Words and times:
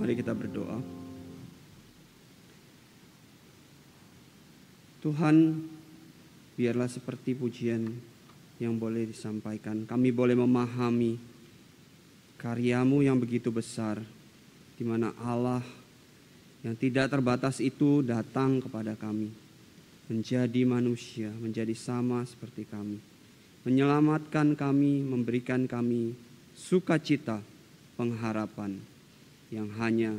Mari 0.00 0.16
kita 0.16 0.32
berdoa. 0.32 0.80
Tuhan, 5.04 5.36
biarlah 6.56 6.88
seperti 6.88 7.36
pujian 7.36 7.84
yang 8.56 8.80
boleh 8.80 9.12
disampaikan. 9.12 9.84
Kami 9.84 10.08
boleh 10.08 10.32
memahami 10.40 11.20
karyamu 12.40 13.04
yang 13.04 13.20
begitu 13.20 13.52
besar, 13.52 14.00
di 14.80 14.88
mana 14.88 15.12
Allah 15.20 15.60
yang 16.64 16.72
tidak 16.80 17.12
terbatas 17.12 17.60
itu 17.60 18.00
datang 18.00 18.56
kepada 18.64 18.96
kami, 18.96 19.28
menjadi 20.08 20.64
manusia, 20.64 21.28
menjadi 21.28 21.76
sama 21.76 22.24
seperti 22.24 22.64
kami, 22.64 22.96
menyelamatkan 23.68 24.56
kami, 24.56 25.04
memberikan 25.04 25.68
kami 25.68 26.16
sukacita, 26.56 27.44
pengharapan 28.00 28.89
yang 29.50 29.68
hanya 29.82 30.14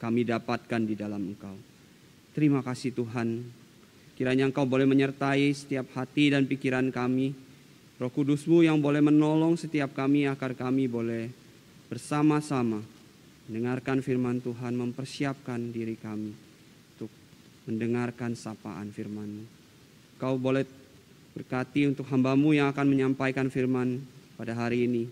kami 0.00 0.24
dapatkan 0.24 0.82
di 0.88 0.96
dalam 0.96 1.32
Engkau. 1.32 1.56
Terima 2.32 2.64
kasih 2.64 2.96
Tuhan, 2.96 3.44
kiranya 4.16 4.48
Engkau 4.48 4.64
boleh 4.64 4.88
menyertai 4.88 5.52
setiap 5.52 5.92
hati 5.92 6.32
dan 6.32 6.48
pikiran 6.48 6.88
kami, 6.88 7.36
Roh 8.00 8.08
Kudusmu 8.08 8.64
yang 8.64 8.80
boleh 8.80 9.04
menolong 9.04 9.60
setiap 9.60 9.92
kami 9.92 10.24
agar 10.24 10.56
kami 10.56 10.88
boleh 10.88 11.28
bersama-sama 11.92 12.80
mendengarkan 13.44 14.00
firman 14.00 14.40
Tuhan, 14.40 14.72
mempersiapkan 14.72 15.74
diri 15.74 16.00
kami 16.00 16.32
untuk 16.96 17.12
mendengarkan 17.68 18.32
sapaan 18.32 18.88
firman 18.94 19.60
Kau 20.20 20.36
boleh 20.36 20.68
berkati 21.32 21.88
untuk 21.88 22.04
hambamu 22.12 22.52
yang 22.52 22.68
akan 22.68 22.84
menyampaikan 22.84 23.48
firman 23.48 24.04
pada 24.36 24.52
hari 24.52 24.84
ini. 24.84 25.08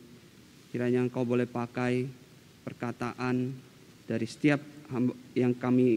Kiranya 0.69 1.01
engkau 1.01 1.25
boleh 1.25 1.49
pakai 1.49 2.05
perkataan 2.69 3.57
dari 4.05 4.27
setiap 4.29 4.61
yang 5.33 5.57
kami 5.57 5.97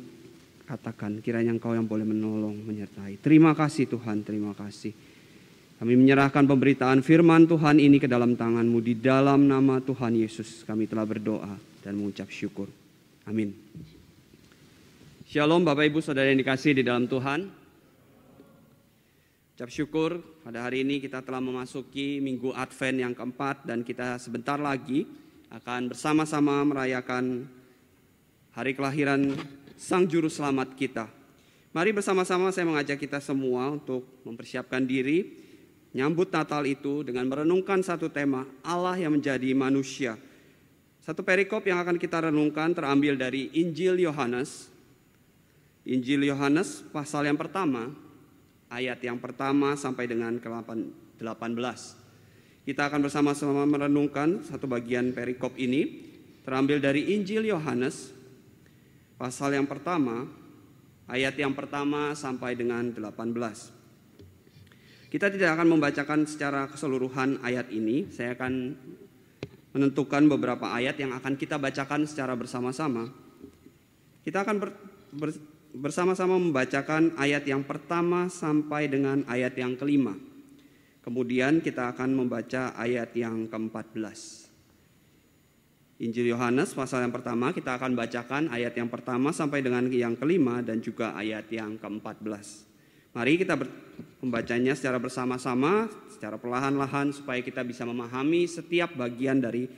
katakan. 0.63 1.19
Kiranya 1.19 1.51
engkau 1.51 1.75
yang 1.75 1.83
boleh 1.83 2.07
menolong, 2.07 2.55
menyertai. 2.63 3.19
Terima 3.19 3.51
kasih 3.51 3.91
Tuhan, 3.91 4.23
terima 4.23 4.55
kasih. 4.55 4.95
Kami 5.83 5.97
menyerahkan 5.99 6.47
pemberitaan 6.47 7.03
firman 7.03 7.43
Tuhan 7.43 7.81
ini 7.81 7.99
ke 7.99 8.07
dalam 8.07 8.39
tanganmu 8.39 8.79
di 8.79 8.95
dalam 8.95 9.49
nama 9.49 9.83
Tuhan 9.83 10.15
Yesus. 10.15 10.63
Kami 10.63 10.87
telah 10.87 11.03
berdoa 11.03 11.59
dan 11.83 11.97
mengucap 11.99 12.31
syukur. 12.31 12.71
Amin. 13.27 13.51
Shalom 15.27 15.65
Bapak 15.65 15.89
Ibu 15.91 15.99
Saudara 15.99 16.29
yang 16.29 16.39
dikasih 16.39 16.77
di 16.77 16.83
dalam 16.85 17.09
Tuhan. 17.09 17.49
Ucap 19.57 19.69
syukur 19.73 20.21
pada 20.45 20.65
hari 20.69 20.85
ini 20.85 21.01
kita 21.01 21.21
telah 21.25 21.41
memasuki 21.41 22.21
minggu 22.21 22.53
Advent 22.53 22.97
yang 23.01 23.13
keempat 23.17 23.65
dan 23.65 23.81
kita 23.81 24.21
sebentar 24.21 24.61
lagi 24.61 25.05
akan 25.51 25.91
bersama-sama 25.91 26.63
merayakan 26.63 27.45
hari 28.55 28.71
kelahiran 28.71 29.35
Sang 29.75 30.07
Juru 30.07 30.31
Selamat 30.31 30.73
kita. 30.79 31.11
Mari 31.75 31.91
bersama-sama 31.91 32.51
saya 32.55 32.67
mengajak 32.67 32.97
kita 32.97 33.19
semua 33.19 33.71
untuk 33.75 34.07
mempersiapkan 34.23 34.83
diri 34.87 35.43
nyambut 35.91 36.31
Natal 36.31 36.63
itu 36.63 37.03
dengan 37.03 37.27
merenungkan 37.27 37.83
satu 37.83 38.07
tema 38.07 38.47
Allah 38.63 38.95
yang 38.95 39.15
menjadi 39.19 39.51
manusia 39.51 40.15
satu 41.01 41.25
perikop 41.25 41.65
yang 41.65 41.81
akan 41.81 41.97
kita 41.97 42.29
renungkan 42.29 42.77
terambil 42.77 43.17
dari 43.17 43.49
Injil 43.57 43.97
Yohanes. 44.05 44.69
Injil 45.81 46.29
Yohanes 46.29 46.85
pasal 46.93 47.25
yang 47.25 47.41
pertama, 47.41 47.89
ayat 48.69 49.01
yang 49.01 49.17
pertama 49.17 49.73
sampai 49.73 50.05
dengan 50.05 50.37
ke-18. 50.37 52.00
Kita 52.61 52.93
akan 52.93 53.01
bersama-sama 53.09 53.65
merenungkan 53.65 54.45
satu 54.45 54.69
bagian 54.69 55.17
perikop 55.17 55.57
ini 55.57 56.05
terambil 56.45 56.77
dari 56.77 57.09
Injil 57.17 57.49
Yohanes 57.49 58.13
pasal 59.17 59.57
yang 59.57 59.65
pertama, 59.65 60.29
ayat 61.09 61.33
yang 61.41 61.57
pertama 61.57 62.13
sampai 62.13 62.53
dengan 62.53 62.93
18. 62.93 63.33
Kita 65.09 65.33
tidak 65.33 65.57
akan 65.57 65.67
membacakan 65.73 66.29
secara 66.29 66.69
keseluruhan 66.69 67.41
ayat 67.41 67.73
ini, 67.73 68.13
saya 68.13 68.37
akan 68.37 68.77
menentukan 69.73 70.23
beberapa 70.29 70.69
ayat 70.69 71.01
yang 71.01 71.17
akan 71.17 71.41
kita 71.41 71.57
bacakan 71.57 72.05
secara 72.05 72.37
bersama-sama. 72.37 73.09
Kita 74.21 74.45
akan 74.45 74.55
ber, 74.61 74.69
ber, 75.17 75.33
bersama-sama 75.73 76.37
membacakan 76.37 77.17
ayat 77.17 77.41
yang 77.41 77.65
pertama 77.65 78.29
sampai 78.29 78.85
dengan 78.85 79.25
ayat 79.25 79.57
yang 79.57 79.73
kelima. 79.73 80.13
Kemudian 81.01 81.65
kita 81.65 81.89
akan 81.97 82.13
membaca 82.13 82.77
ayat 82.77 83.09
yang 83.17 83.49
ke-14. 83.49 84.49
Injil 86.01 86.33
Yohanes 86.33 86.73
pasal 86.73 87.05
yang 87.05 87.13
pertama 87.13 87.53
kita 87.53 87.77
akan 87.77 87.93
bacakan 87.93 88.49
ayat 88.49 88.73
yang 88.73 88.89
pertama 88.89 89.29
sampai 89.29 89.61
dengan 89.61 89.85
yang 89.89 90.17
kelima 90.17 90.61
dan 90.65 90.81
juga 90.81 91.13
ayat 91.13 91.45
yang 91.53 91.77
ke-14. 91.77 92.69
Mari 93.11 93.37
kita 93.37 93.53
membacanya 94.21 94.73
secara 94.73 94.97
bersama-sama, 94.97 95.89
secara 96.09 96.41
perlahan-lahan 96.41 97.13
supaya 97.13 97.41
kita 97.41 97.61
bisa 97.61 97.85
memahami 97.85 98.49
setiap 98.49 98.97
bagian 98.97 99.41
dari 99.41 99.69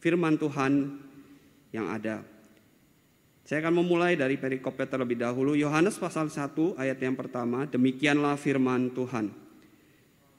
firman 0.00 0.36
Tuhan 0.36 1.00
yang 1.70 1.86
ada. 1.92 2.24
Saya 3.44 3.64
akan 3.66 3.84
memulai 3.84 4.20
dari 4.20 4.36
perikopnya 4.36 4.84
terlebih 4.88 5.20
dahulu. 5.20 5.56
Yohanes 5.56 5.96
pasal 5.96 6.28
1 6.28 6.76
ayat 6.76 6.98
yang 7.00 7.16
pertama, 7.16 7.68
demikianlah 7.68 8.36
firman 8.36 8.92
Tuhan. 8.92 9.49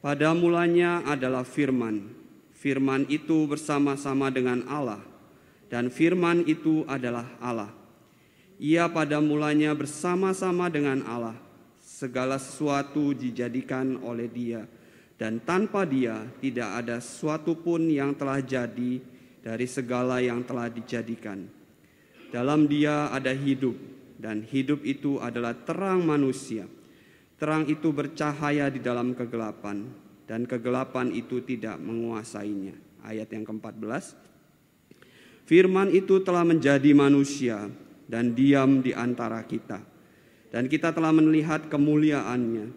Pada 0.02 0.34
mulanya 0.34 1.06
adalah 1.06 1.46
firman. 1.46 2.10
Firman 2.58 3.06
itu 3.10 3.46
bersama-sama 3.50 4.30
dengan 4.30 4.66
Allah 4.70 5.02
dan 5.72 5.88
firman 5.88 6.44
itu 6.46 6.84
adalah 6.84 7.26
Allah. 7.40 7.72
Ia 8.62 8.92
pada 8.92 9.24
mulanya 9.24 9.72
bersama-sama 9.74 10.68
dengan 10.68 11.02
Allah 11.08 11.40
segala 11.80 12.38
sesuatu 12.38 13.16
dijadikan 13.16 13.98
oleh 14.04 14.28
Dia, 14.30 14.68
dan 15.16 15.42
tanpa 15.42 15.88
Dia 15.88 16.28
tidak 16.44 16.86
ada 16.86 17.00
sesuatu 17.02 17.58
pun 17.58 17.88
yang 17.90 18.14
telah 18.14 18.44
jadi 18.44 19.02
dari 19.42 19.66
segala 19.66 20.22
yang 20.22 20.46
telah 20.46 20.70
dijadikan. 20.70 21.48
Dalam 22.30 22.70
Dia 22.70 23.10
ada 23.10 23.34
hidup, 23.34 23.74
dan 24.22 24.46
hidup 24.46 24.86
itu 24.86 25.18
adalah 25.18 25.58
terang 25.58 26.06
manusia. 26.06 26.70
Terang 27.42 27.66
itu 27.66 27.90
bercahaya 27.90 28.70
di 28.70 28.78
dalam 28.78 29.18
kegelapan, 29.18 29.90
dan 30.30 30.46
kegelapan 30.46 31.10
itu 31.10 31.42
tidak 31.42 31.82
menguasainya. 31.82 32.78
Ayat 33.02 33.34
yang 33.34 33.50
ke-14. 33.50 34.14
Firman 35.50 35.90
itu 35.90 36.22
telah 36.22 36.46
menjadi 36.46 36.94
manusia 36.94 37.66
dan 38.06 38.38
diam 38.38 38.86
di 38.86 38.94
antara 38.94 39.42
kita 39.42 39.92
dan 40.52 40.68
kita 40.68 40.92
telah 40.92 41.16
melihat 41.16 41.72
kemuliaannya, 41.72 42.76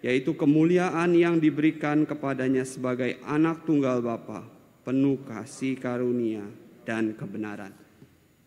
yaitu 0.00 0.38
kemuliaan 0.38 1.10
yang 1.12 1.42
diberikan 1.42 2.06
kepadanya 2.06 2.62
sebagai 2.62 3.18
anak 3.26 3.66
tunggal 3.66 3.98
Bapa, 3.98 4.46
penuh 4.86 5.18
kasih 5.26 5.74
karunia 5.76 6.46
dan 6.86 7.18
kebenaran. 7.18 7.74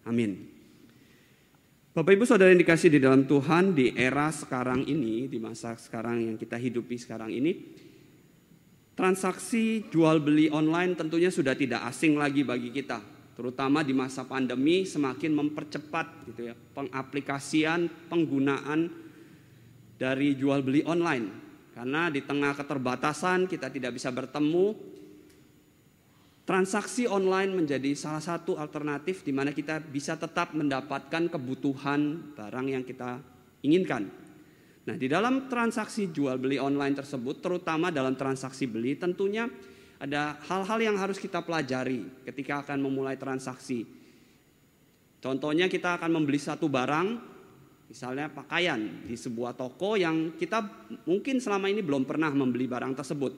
Amin. 0.07 0.58
Bapak 1.89 2.13
Ibu 2.13 2.21
Saudara 2.21 2.53
yang 2.53 2.61
dikasih 2.61 2.93
di 2.93 3.01
dalam 3.01 3.25
Tuhan 3.25 3.73
di 3.73 3.97
era 3.97 4.29
sekarang 4.29 4.85
ini, 4.85 5.25
di 5.25 5.41
masa 5.41 5.73
sekarang 5.73 6.21
yang 6.21 6.37
kita 6.37 6.53
hidupi 6.53 7.01
sekarang 7.01 7.33
ini, 7.33 7.73
transaksi 8.93 9.89
jual 9.89 10.21
beli 10.21 10.53
online 10.53 10.93
tentunya 10.93 11.33
sudah 11.33 11.57
tidak 11.57 11.81
asing 11.89 12.13
lagi 12.13 12.45
bagi 12.45 12.69
kita 12.69 13.01
terutama 13.33 13.81
di 13.81 13.95
masa 13.95 14.27
pandemi 14.27 14.83
semakin 14.83 15.31
mempercepat 15.31 16.27
gitu 16.29 16.51
ya 16.51 16.55
pengaplikasian 16.75 17.87
penggunaan 18.05 18.91
dari 19.97 20.37
jual 20.37 20.61
beli 20.61 20.85
online. 20.85 21.25
Karena 21.73 22.13
di 22.13 22.21
tengah 22.21 22.53
keterbatasan 22.53 23.49
kita 23.49 23.73
tidak 23.73 23.97
bisa 23.97 24.13
bertemu 24.13 24.77
transaksi 26.49 27.05
online 27.05 27.53
menjadi 27.53 27.93
salah 27.93 28.25
satu 28.25 28.57
alternatif 28.57 29.21
di 29.21 29.29
mana 29.29 29.53
kita 29.53 29.77
bisa 29.77 30.17
tetap 30.17 30.57
mendapatkan 30.57 31.29
kebutuhan 31.29 32.33
barang 32.33 32.67
yang 32.73 32.81
kita 32.81 33.21
inginkan. 33.61 34.09
Nah, 34.89 34.97
di 34.97 35.05
dalam 35.05 35.45
transaksi 35.45 36.09
jual 36.09 36.41
beli 36.41 36.57
online 36.57 36.97
tersebut 36.97 37.37
terutama 37.37 37.93
dalam 37.93 38.17
transaksi 38.17 38.65
beli 38.65 38.97
tentunya 38.97 39.45
ada 40.01 40.41
hal-hal 40.49 40.81
yang 40.81 40.97
harus 40.97 41.21
kita 41.21 41.45
pelajari 41.45 42.09
ketika 42.25 42.65
akan 42.65 42.81
memulai 42.81 43.13
transaksi. 43.13 43.85
Contohnya 45.21 45.69
kita 45.69 46.01
akan 46.01 46.17
membeli 46.17 46.41
satu 46.41 46.65
barang, 46.65 47.07
misalnya 47.93 48.25
pakaian 48.25 49.05
di 49.05 49.13
sebuah 49.13 49.53
toko 49.53 50.01
yang 50.01 50.33
kita 50.33 50.65
mungkin 51.05 51.37
selama 51.37 51.69
ini 51.69 51.85
belum 51.85 52.09
pernah 52.09 52.33
membeli 52.33 52.65
barang 52.65 52.97
tersebut. 52.97 53.33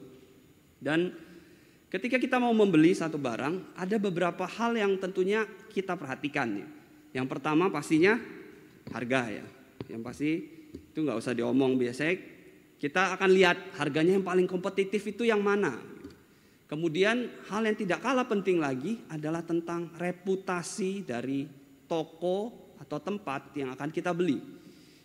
Dan 0.80 1.31
ketika 1.92 2.16
kita 2.16 2.40
mau 2.40 2.56
membeli 2.56 2.96
satu 2.96 3.20
barang, 3.20 3.76
ada 3.76 3.96
beberapa 4.00 4.48
hal 4.48 4.72
yang 4.72 4.96
tentunya 4.96 5.44
kita 5.68 5.92
perhatikan. 5.92 6.64
Yang 7.12 7.26
pertama 7.28 7.68
pastinya 7.68 8.16
harga 8.88 9.28
ya. 9.28 9.46
Yang 9.92 10.02
pasti 10.02 10.30
itu 10.72 10.98
nggak 11.04 11.20
usah 11.20 11.36
diomong 11.36 11.76
biasanya 11.76 12.16
kita 12.80 13.12
akan 13.14 13.30
lihat 13.36 13.76
harganya 13.76 14.16
yang 14.16 14.24
paling 14.24 14.48
kompetitif 14.48 15.04
itu 15.04 15.28
yang 15.28 15.44
mana 15.44 15.92
Kemudian 16.72 17.28
hal 17.52 17.68
yang 17.68 17.76
tidak 17.76 18.00
kalah 18.00 18.24
penting 18.24 18.56
lagi 18.56 19.04
adalah 19.12 19.44
tentang 19.44 19.92
reputasi 19.92 21.04
dari 21.04 21.44
toko 21.84 22.72
atau 22.80 22.96
tempat 22.96 23.52
yang 23.52 23.68
akan 23.76 23.92
kita 23.92 24.08
beli. 24.16 24.40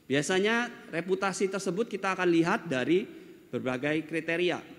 Biasanya 0.07 0.87
reputasi 0.95 1.51
tersebut 1.51 1.91
kita 1.91 2.15
akan 2.15 2.31
lihat 2.31 2.71
dari 2.71 3.03
berbagai 3.51 4.07
kriteria. 4.07 4.76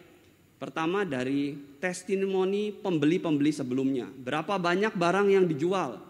Pertama 0.58 1.06
dari 1.06 1.55
testimoni 1.78 2.75
pembeli-pembeli 2.75 3.55
sebelumnya. 3.55 4.10
Berapa 4.10 4.58
banyak 4.58 4.99
barang 4.99 5.31
yang 5.31 5.46
dijual? 5.46 6.02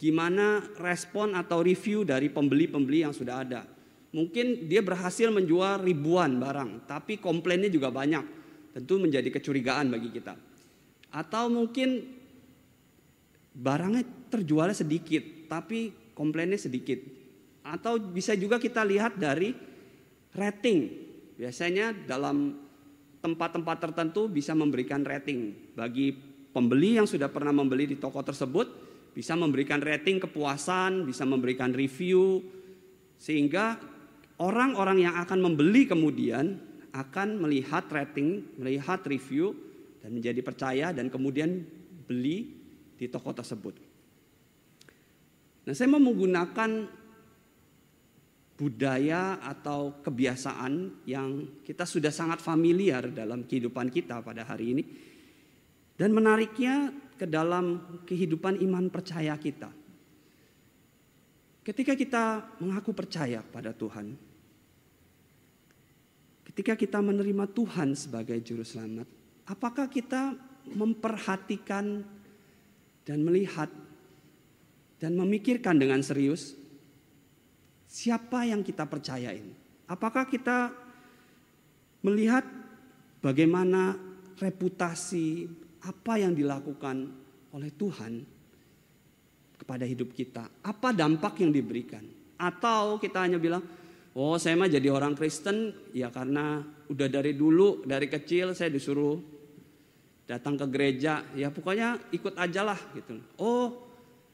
Gimana 0.00 0.64
respon 0.80 1.36
atau 1.36 1.60
review 1.60 2.08
dari 2.08 2.32
pembeli-pembeli 2.32 3.04
yang 3.04 3.12
sudah 3.12 3.44
ada? 3.44 3.68
Mungkin 4.16 4.64
dia 4.64 4.80
berhasil 4.80 5.28
menjual 5.28 5.84
ribuan 5.84 6.40
barang, 6.40 6.88
tapi 6.88 7.20
komplainnya 7.20 7.68
juga 7.68 7.92
banyak. 7.92 8.24
Tentu 8.72 8.96
menjadi 8.96 9.28
kecurigaan 9.28 9.92
bagi 9.92 10.08
kita. 10.08 10.34
Atau 11.12 11.52
mungkin 11.52 12.00
barangnya 13.52 14.32
terjualnya 14.32 14.72
sedikit, 14.72 15.20
tapi 15.52 15.92
komplainnya 16.16 16.56
sedikit. 16.56 16.96
Atau 17.60 18.00
bisa 18.00 18.32
juga 18.40 18.56
kita 18.56 18.80
lihat 18.88 19.20
dari 19.20 19.52
rating. 20.32 20.78
Biasanya 21.36 21.92
dalam 22.08 22.69
tempat-tempat 23.20 23.76
tertentu 23.88 24.26
bisa 24.32 24.56
memberikan 24.56 25.04
rating 25.04 25.72
bagi 25.76 26.12
pembeli 26.50 26.96
yang 26.96 27.06
sudah 27.06 27.28
pernah 27.28 27.52
membeli 27.52 27.84
di 27.84 27.96
toko 28.00 28.24
tersebut 28.24 28.90
bisa 29.10 29.34
memberikan 29.34 29.82
rating 29.82 30.22
kepuasan, 30.22 31.06
bisa 31.06 31.26
memberikan 31.26 31.74
review, 31.74 32.42
sehingga 33.18 33.76
orang-orang 34.38 35.04
yang 35.04 35.14
akan 35.18 35.50
membeli 35.50 35.84
kemudian 35.84 36.56
akan 36.90 37.42
melihat 37.42 37.86
rating, 37.90 38.46
melihat 38.58 39.02
review, 39.06 39.54
dan 40.00 40.16
menjadi 40.16 40.40
percaya 40.40 40.86
dan 40.94 41.12
kemudian 41.12 41.62
beli 42.08 42.56
di 42.96 43.06
toko 43.10 43.34
tersebut. 43.34 43.76
Nah, 45.68 45.74
saya 45.76 45.92
mau 45.92 46.00
menggunakan 46.00 46.88
budaya 48.60 49.40
atau 49.40 50.04
kebiasaan 50.04 51.00
yang 51.08 51.64
kita 51.64 51.88
sudah 51.88 52.12
sangat 52.12 52.44
familiar 52.44 53.08
dalam 53.08 53.48
kehidupan 53.48 53.88
kita 53.88 54.20
pada 54.20 54.44
hari 54.44 54.76
ini. 54.76 54.84
Dan 55.96 56.12
menariknya 56.12 56.92
ke 57.16 57.24
dalam 57.24 58.00
kehidupan 58.04 58.60
iman 58.60 58.92
percaya 58.92 59.32
kita. 59.40 59.72
Ketika 61.64 61.96
kita 61.96 62.24
mengaku 62.60 62.92
percaya 62.92 63.40
pada 63.40 63.72
Tuhan, 63.72 64.16
ketika 66.52 66.76
kita 66.76 67.00
menerima 67.00 67.48
Tuhan 67.52 67.96
sebagai 67.96 68.36
juru 68.44 68.64
selamat, 68.64 69.08
apakah 69.48 69.88
kita 69.88 70.36
memperhatikan 70.68 72.04
dan 73.08 73.18
melihat 73.24 73.72
dan 75.00 75.16
memikirkan 75.16 75.80
dengan 75.80 76.04
serius 76.04 76.59
siapa 77.90 78.46
yang 78.46 78.62
kita 78.62 78.86
percayain? 78.86 79.50
Apakah 79.90 80.30
kita 80.30 80.70
melihat 82.06 82.46
bagaimana 83.18 83.98
reputasi, 84.38 85.50
apa 85.82 86.22
yang 86.22 86.32
dilakukan 86.32 87.10
oleh 87.50 87.74
Tuhan 87.74 88.22
kepada 89.58 89.84
hidup 89.84 90.14
kita, 90.14 90.46
apa 90.62 90.94
dampak 90.94 91.42
yang 91.42 91.50
diberikan. 91.50 92.06
Atau 92.40 92.96
kita 92.96 93.26
hanya 93.26 93.36
bilang, 93.36 93.60
oh 94.16 94.38
saya 94.40 94.56
mah 94.56 94.70
jadi 94.70 94.88
orang 94.88 95.12
Kristen 95.12 95.74
ya 95.92 96.08
karena 96.08 96.64
udah 96.88 97.08
dari 97.10 97.36
dulu, 97.36 97.84
dari 97.84 98.08
kecil 98.08 98.56
saya 98.56 98.72
disuruh 98.72 99.20
datang 100.24 100.56
ke 100.56 100.66
gereja, 100.70 101.26
ya 101.36 101.52
pokoknya 101.52 102.14
ikut 102.14 102.38
aja 102.38 102.62
lah 102.64 102.80
gitu. 102.96 103.20
Oh 103.36 103.90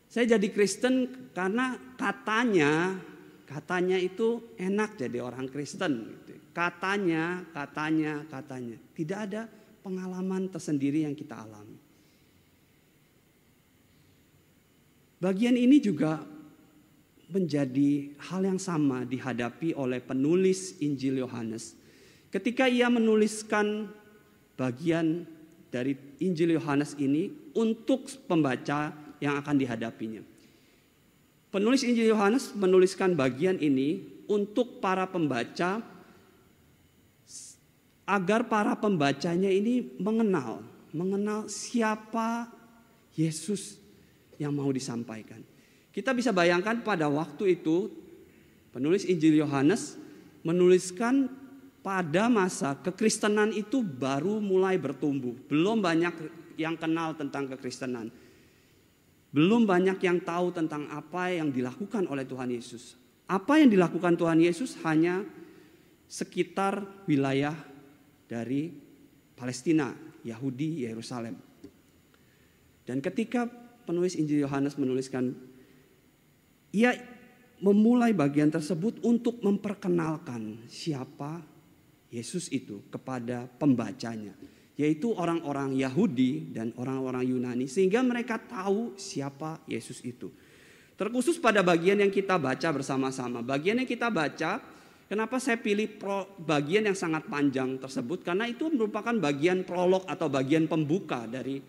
saya 0.06 0.38
jadi 0.38 0.46
Kristen 0.54 1.26
karena 1.34 1.74
katanya, 1.98 2.94
katanya 3.46 3.96
itu 3.96 4.42
enak 4.58 4.98
jadi 4.98 5.22
orang 5.22 5.46
Kristen. 5.48 6.12
Gitu. 6.26 6.36
Katanya, 6.50 7.46
katanya, 7.54 8.26
katanya. 8.26 8.76
Tidak 8.92 9.18
ada 9.18 9.46
pengalaman 9.86 10.50
tersendiri 10.50 11.06
yang 11.06 11.14
kita 11.14 11.46
alami. 11.46 11.78
Bagian 15.16 15.56
ini 15.56 15.80
juga 15.80 16.20
menjadi 17.32 18.12
hal 18.30 18.46
yang 18.46 18.60
sama 18.60 19.02
dihadapi 19.08 19.74
oleh 19.74 19.98
penulis 20.02 20.78
Injil 20.82 21.22
Yohanes. 21.22 21.74
Ketika 22.30 22.68
ia 22.68 22.86
menuliskan 22.92 23.88
bagian 24.58 25.26
dari 25.72 25.96
Injil 26.22 26.56
Yohanes 26.56 26.94
ini 26.96 27.32
untuk 27.56 28.06
pembaca 28.28 28.92
yang 29.18 29.36
akan 29.40 29.56
dihadapinya. 29.56 30.22
Penulis 31.54 31.86
Injil 31.86 32.10
Yohanes 32.10 32.52
menuliskan 32.52 33.14
bagian 33.14 33.56
ini 33.62 34.02
untuk 34.26 34.82
para 34.82 35.06
pembaca 35.06 35.80
agar 38.06 38.46
para 38.46 38.78
pembacanya 38.78 39.50
ini 39.50 39.94
mengenal, 39.98 40.62
mengenal 40.94 41.50
siapa 41.50 42.50
Yesus 43.18 43.78
yang 44.38 44.54
mau 44.54 44.70
disampaikan. 44.70 45.42
Kita 45.90 46.12
bisa 46.12 46.30
bayangkan 46.30 46.84
pada 46.84 47.08
waktu 47.08 47.56
itu 47.58 47.88
penulis 48.70 49.08
Injil 49.08 49.40
Yohanes 49.40 49.96
menuliskan 50.44 51.26
pada 51.80 52.28
masa 52.28 52.76
kekristenan 52.78 53.54
itu 53.54 53.80
baru 53.80 54.42
mulai 54.42 54.76
bertumbuh. 54.76 55.34
Belum 55.48 55.80
banyak 55.80 56.14
yang 56.60 56.76
kenal 56.76 57.16
tentang 57.16 57.48
kekristenan. 57.50 58.12
Belum 59.36 59.68
banyak 59.68 60.00
yang 60.00 60.24
tahu 60.24 60.48
tentang 60.48 60.88
apa 60.88 61.28
yang 61.28 61.52
dilakukan 61.52 62.08
oleh 62.08 62.24
Tuhan 62.24 62.48
Yesus. 62.48 62.96
Apa 63.28 63.60
yang 63.60 63.68
dilakukan 63.68 64.16
Tuhan 64.16 64.40
Yesus 64.40 64.80
hanya 64.80 65.20
sekitar 66.08 67.04
wilayah 67.04 67.52
dari 68.24 68.72
Palestina, 69.36 69.92
Yahudi, 70.24 70.88
Yerusalem. 70.88 71.36
Dan 72.88 73.04
ketika 73.04 73.44
penulis 73.84 74.16
Injil 74.16 74.40
Yohanes 74.40 74.80
menuliskan, 74.80 75.36
ia 76.72 76.96
memulai 77.60 78.16
bagian 78.16 78.48
tersebut 78.48 79.04
untuk 79.04 79.44
memperkenalkan 79.44 80.64
siapa 80.64 81.44
Yesus 82.08 82.48
itu 82.48 82.88
kepada 82.88 83.44
pembacanya, 83.60 84.32
yaitu 84.76 85.12
orang-orang 85.16 85.72
Yahudi 85.72 86.52
dan 86.52 86.70
orang-orang 86.76 87.24
Yunani, 87.24 87.64
sehingga 87.64 88.04
mereka 88.04 88.36
tahu 88.36 88.92
siapa 89.00 89.64
Yesus 89.64 90.04
itu. 90.04 90.28
Terkhusus 90.96 91.40
pada 91.40 91.64
bagian 91.64 92.00
yang 92.00 92.12
kita 92.12 92.36
baca 92.36 92.68
bersama-sama, 92.72 93.40
bagian 93.40 93.80
yang 93.80 93.88
kita 93.88 94.12
baca 94.12 94.76
Kenapa 95.06 95.38
saya 95.38 95.54
pilih 95.62 95.86
pro, 96.02 96.26
bagian 96.34 96.90
yang 96.90 96.98
sangat 96.98 97.30
panjang 97.30 97.78
tersebut? 97.78 98.26
Karena 98.26 98.50
itu 98.50 98.66
merupakan 98.66 99.14
bagian 99.14 99.62
prolog 99.62 100.02
atau 100.02 100.26
bagian 100.26 100.66
pembuka 100.66 101.30
dari 101.30 101.62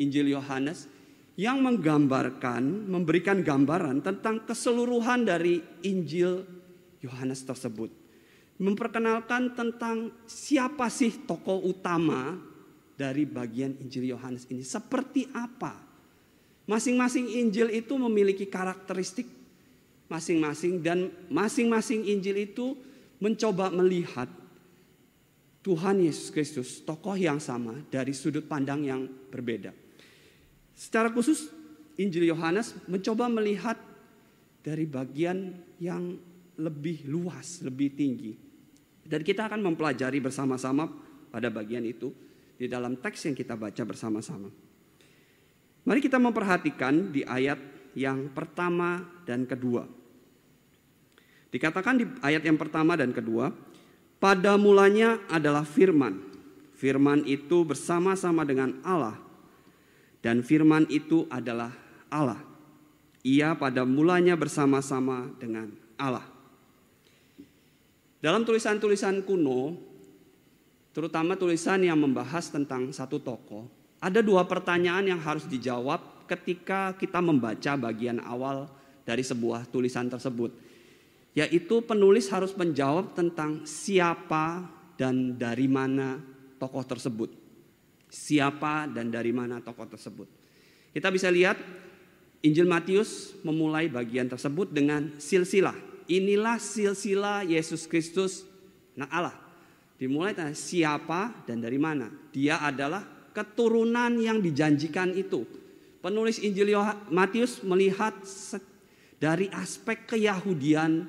Injil 0.00 0.32
Yohanes 0.32 0.88
yang 1.36 1.60
menggambarkan, 1.60 2.88
memberikan 2.88 3.44
gambaran 3.44 4.00
tentang 4.00 4.40
keseluruhan 4.48 5.28
dari 5.28 5.60
Injil 5.84 6.48
Yohanes 7.04 7.44
tersebut. 7.44 7.92
Memperkenalkan 8.56 9.52
tentang 9.52 10.24
siapa 10.24 10.88
sih 10.88 11.28
tokoh 11.28 11.68
utama 11.68 12.40
dari 12.98 13.22
bagian 13.22 13.78
Injil 13.78 14.10
Yohanes 14.10 14.50
ini. 14.50 14.66
Seperti 14.66 15.30
apa? 15.30 15.78
Masing-masing 16.66 17.30
Injil 17.38 17.70
itu 17.70 17.94
memiliki 17.94 18.44
karakteristik 18.50 19.38
masing-masing 20.08 20.80
dan 20.80 21.12
masing-masing 21.28 22.04
Injil 22.08 22.48
itu 22.48 22.74
mencoba 23.20 23.68
melihat 23.68 24.26
Tuhan 25.62 26.00
Yesus 26.00 26.32
Kristus, 26.32 26.80
tokoh 26.80 27.12
yang 27.14 27.36
sama 27.38 27.76
dari 27.92 28.16
sudut 28.16 28.48
pandang 28.48 28.88
yang 28.88 29.04
berbeda. 29.04 29.70
Secara 30.72 31.12
khusus 31.12 31.52
Injil 32.00 32.24
Yohanes 32.32 32.72
mencoba 32.88 33.28
melihat 33.28 33.76
dari 34.64 34.88
bagian 34.88 35.54
yang 35.76 36.16
lebih 36.56 37.04
luas, 37.06 37.60
lebih 37.60 37.92
tinggi. 37.94 38.32
Dan 39.04 39.20
kita 39.24 39.48
akan 39.48 39.60
mempelajari 39.60 40.20
bersama-sama 40.24 40.88
pada 41.28 41.52
bagian 41.52 41.84
itu 41.84 42.12
di 42.58 42.66
dalam 42.66 42.98
teks 42.98 43.30
yang 43.30 43.36
kita 43.38 43.54
baca 43.54 43.82
bersama-sama. 43.86 44.50
Mari 45.86 46.00
kita 46.02 46.18
memperhatikan 46.18 47.14
di 47.14 47.22
ayat 47.24 47.56
yang 47.94 48.28
pertama 48.34 49.06
dan 49.24 49.46
kedua. 49.46 49.86
Dikatakan 51.48 51.94
di 51.96 52.04
ayat 52.20 52.44
yang 52.44 52.60
pertama 52.60 52.92
dan 52.98 53.14
kedua, 53.14 53.48
pada 54.20 54.58
mulanya 54.60 55.22
adalah 55.32 55.64
firman. 55.64 56.20
Firman 56.76 57.24
itu 57.24 57.64
bersama-sama 57.64 58.44
dengan 58.44 58.78
Allah 58.84 59.18
dan 60.18 60.42
firman 60.42 60.86
itu 60.90 61.26
adalah 61.30 61.70
Allah. 62.10 62.42
Ia 63.22 63.54
pada 63.58 63.82
mulanya 63.82 64.38
bersama-sama 64.38 65.30
dengan 65.38 65.70
Allah. 65.98 66.26
Dalam 68.18 68.42
tulisan-tulisan 68.42 69.22
kuno, 69.22 69.78
terutama 70.92 71.38
tulisan 71.38 71.80
yang 71.84 71.98
membahas 71.98 72.50
tentang 72.52 72.90
satu 72.90 73.20
tokoh, 73.20 73.68
ada 73.98 74.22
dua 74.22 74.46
pertanyaan 74.46 75.10
yang 75.10 75.20
harus 75.20 75.44
dijawab 75.46 76.26
ketika 76.30 76.94
kita 76.94 77.18
membaca 77.18 77.74
bagian 77.74 78.22
awal 78.22 78.70
dari 79.02 79.24
sebuah 79.24 79.66
tulisan 79.72 80.06
tersebut, 80.06 80.52
yaitu 81.32 81.80
penulis 81.82 82.28
harus 82.28 82.52
menjawab 82.54 83.16
tentang 83.16 83.64
siapa 83.64 84.68
dan 85.00 85.40
dari 85.40 85.66
mana 85.66 86.20
tokoh 86.60 86.84
tersebut. 86.84 87.32
Siapa 88.08 88.88
dan 88.88 89.12
dari 89.12 89.32
mana 89.32 89.60
tokoh 89.60 89.88
tersebut. 89.88 90.28
Kita 90.92 91.08
bisa 91.12 91.28
lihat 91.28 91.60
Injil 92.40 92.70
Matius 92.70 93.34
memulai 93.42 93.90
bagian 93.90 94.30
tersebut 94.30 94.70
dengan 94.70 95.16
silsilah. 95.18 95.74
Inilah 96.08 96.56
silsilah 96.56 97.44
Yesus 97.44 97.84
Kristus, 97.84 98.46
anak 98.96 99.10
Allah. 99.12 99.36
Dimulai 99.98 100.30
dengan 100.30 100.54
siapa 100.54 101.42
dan 101.42 101.58
dari 101.58 101.74
mana. 101.74 102.06
Dia 102.30 102.62
adalah 102.62 103.02
keturunan 103.34 104.14
yang 104.22 104.38
dijanjikan 104.38 105.10
itu. 105.18 105.42
Penulis 105.98 106.38
Injil 106.38 106.70
Matius 107.10 107.58
melihat 107.66 108.14
dari 109.18 109.50
aspek 109.50 110.06
keyahudian 110.06 111.02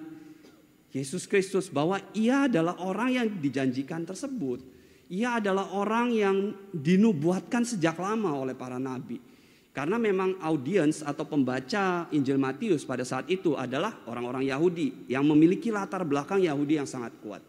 Yesus 0.89 1.29
Kristus 1.29 1.69
bahwa 1.69 2.01
ia 2.17 2.49
adalah 2.49 2.81
orang 2.81 3.13
yang 3.13 3.27
dijanjikan 3.37 4.09
tersebut. 4.09 4.65
Ia 5.09 5.37
adalah 5.37 5.69
orang 5.73 6.09
yang 6.13 6.37
dinubuatkan 6.73 7.65
sejak 7.65 7.97
lama 8.01 8.33
oleh 8.33 8.57
para 8.57 8.81
nabi. 8.81 9.21
Karena 9.69 10.01
memang 10.01 10.41
audiens 10.41 11.05
atau 11.05 11.29
pembaca 11.29 12.09
Injil 12.09 12.41
Matius 12.41 12.81
pada 12.81 13.05
saat 13.05 13.29
itu 13.29 13.53
adalah 13.53 14.01
orang-orang 14.09 14.49
Yahudi 14.49 15.05
yang 15.05 15.29
memiliki 15.29 15.69
latar 15.69 16.01
belakang 16.01 16.41
Yahudi 16.41 16.81
yang 16.81 16.89
sangat 16.89 17.13
kuat. 17.21 17.48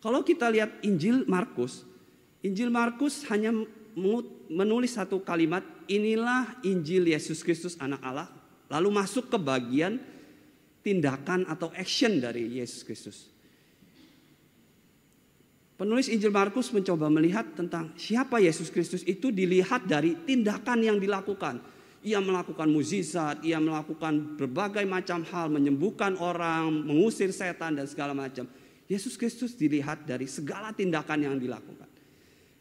Kalau 0.00 0.20
kita 0.22 0.46
lihat 0.52 0.70
Injil 0.84 1.24
Markus, 1.26 1.82
Injil 2.44 2.70
Markus 2.70 3.24
hanya 3.32 3.50
menulis 4.46 4.94
satu 4.94 5.18
kalimat, 5.24 5.64
inilah 5.88 6.60
Injil 6.62 7.10
Yesus 7.10 7.40
Kristus 7.40 7.74
anak 7.80 8.00
Allah, 8.04 8.28
lalu 8.68 8.92
masuk 8.92 9.32
ke 9.32 9.38
bagian 9.40 9.98
tindakan 10.84 11.48
atau 11.50 11.72
action 11.74 12.22
dari 12.22 12.60
Yesus 12.60 12.86
Kristus. 12.86 13.36
Penulis 15.76 16.08
Injil 16.08 16.32
Markus 16.32 16.72
mencoba 16.72 17.12
melihat 17.12 17.52
tentang 17.52 17.92
siapa 18.00 18.40
Yesus 18.40 18.72
Kristus 18.72 19.04
itu 19.04 19.28
dilihat 19.28 19.84
dari 19.84 20.16
tindakan 20.24 20.80
yang 20.80 20.96
dilakukan. 20.96 21.60
Ia 22.00 22.16
melakukan 22.22 22.70
mukjizat, 22.72 23.44
ia 23.44 23.60
melakukan 23.60 24.40
berbagai 24.40 24.86
macam 24.88 25.20
hal, 25.26 25.52
menyembuhkan 25.52 26.16
orang, 26.16 26.70
mengusir 26.86 27.28
setan 27.28 27.76
dan 27.76 27.84
segala 27.84 28.16
macam. 28.16 28.48
Yesus 28.86 29.18
Kristus 29.18 29.58
dilihat 29.58 30.06
dari 30.06 30.30
segala 30.30 30.70
tindakan 30.70 31.26
yang 31.26 31.36
dilakukan. 31.38 31.90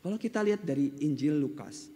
Kalau 0.02 0.18
kita 0.18 0.42
lihat 0.46 0.66
dari 0.66 0.94
Injil 1.02 1.38
Lukas, 1.38 1.90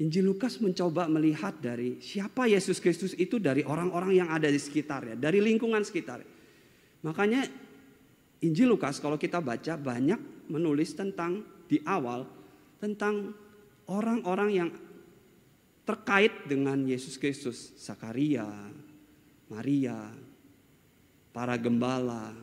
Injil 0.00 0.24
Lukas 0.24 0.56
mencoba 0.60 1.08
melihat 1.08 1.56
dari 1.60 2.00
siapa 2.00 2.48
Yesus 2.48 2.80
Kristus 2.80 3.12
itu 3.16 3.36
dari 3.36 3.60
orang-orang 3.64 4.24
yang 4.24 4.28
ada 4.32 4.48
di 4.48 4.56
sekitarnya, 4.60 5.16
dari 5.20 5.40
lingkungan 5.40 5.84
sekitar. 5.84 6.24
Makanya 7.04 7.44
Injil 8.42 8.72
Lukas 8.72 8.98
kalau 8.98 9.20
kita 9.20 9.38
baca 9.38 9.76
banyak 9.76 10.48
menulis 10.48 10.96
tentang 10.96 11.44
di 11.68 11.80
awal 11.86 12.26
tentang 12.82 13.30
orang-orang 13.86 14.50
yang 14.50 14.70
terkait 15.86 16.50
dengan 16.50 16.82
Yesus 16.82 17.14
Kristus, 17.14 17.74
Sakaria, 17.78 18.46
Maria, 19.46 20.10
para 21.30 21.54
gembala, 21.58 22.34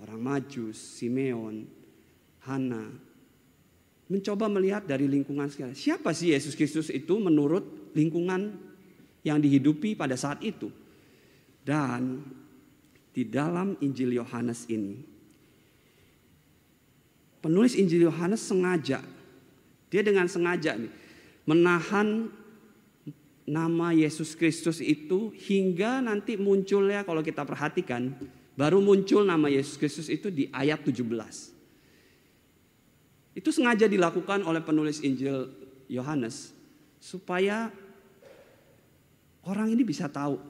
orang 0.00 0.20
Majus, 0.20 0.76
Simeon, 0.76 1.66
Hana, 2.44 2.92
mencoba 4.06 4.46
melihat 4.46 4.86
dari 4.86 5.10
lingkungan 5.10 5.50
sekitar. 5.50 5.74
Siapa 5.74 6.14
sih 6.14 6.30
Yesus 6.30 6.54
Kristus 6.54 6.92
itu 6.92 7.18
menurut 7.18 7.92
lingkungan 7.96 8.54
yang 9.26 9.42
dihidupi 9.42 9.98
pada 9.98 10.14
saat 10.14 10.44
itu? 10.46 10.70
Dan 11.66 12.22
di 13.10 13.26
dalam 13.26 13.74
Injil 13.82 14.14
Yohanes 14.14 14.70
ini 14.70 15.16
Penulis 17.46 17.78
Injil 17.78 18.10
Yohanes 18.10 18.42
sengaja, 18.42 19.06
dia 19.86 20.02
dengan 20.02 20.26
sengaja 20.26 20.74
nih, 20.74 20.90
menahan 21.46 22.26
nama 23.46 23.94
Yesus 23.94 24.34
Kristus 24.34 24.82
itu 24.82 25.30
hingga 25.30 26.02
nanti 26.02 26.34
munculnya 26.34 27.06
kalau 27.06 27.22
kita 27.22 27.46
perhatikan 27.46 28.18
baru 28.56 28.80
muncul 28.80 29.22
nama 29.22 29.52
Yesus 29.52 29.76
Kristus 29.76 30.08
itu 30.08 30.32
di 30.32 30.48
ayat 30.50 30.80
17. 30.80 30.96
Itu 33.36 33.52
sengaja 33.52 33.84
dilakukan 33.84 34.40
oleh 34.48 34.64
penulis 34.64 35.04
Injil 35.04 35.52
Yohanes 35.92 36.56
supaya 36.96 37.68
orang 39.44 39.76
ini 39.76 39.84
bisa 39.84 40.08
tahu 40.08 40.40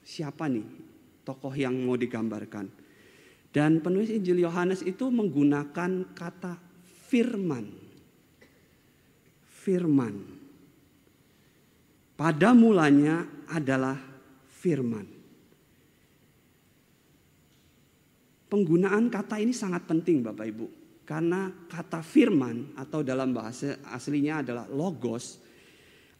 siapa 0.00 0.48
nih 0.48 0.64
tokoh 1.20 1.52
yang 1.52 1.76
mau 1.84 2.00
digambarkan. 2.00 2.66
Dan 3.50 3.84
penulis 3.84 4.08
Injil 4.08 4.40
Yohanes 4.40 4.80
itu 4.80 5.12
menggunakan 5.12 6.16
kata 6.16 6.56
firman. 7.12 7.66
Firman. 9.44 10.16
Pada 12.16 12.56
mulanya 12.56 13.28
adalah 13.50 14.00
firman. 14.48 15.19
Penggunaan 18.50 19.06
kata 19.08 19.38
ini 19.38 19.54
sangat 19.54 19.86
penting 19.86 20.26
Bapak 20.26 20.46
Ibu. 20.50 20.66
Karena 21.06 21.50
kata 21.70 22.02
firman 22.02 22.74
atau 22.74 23.06
dalam 23.06 23.30
bahasa 23.30 23.78
aslinya 23.90 24.42
adalah 24.42 24.66
logos 24.70 25.42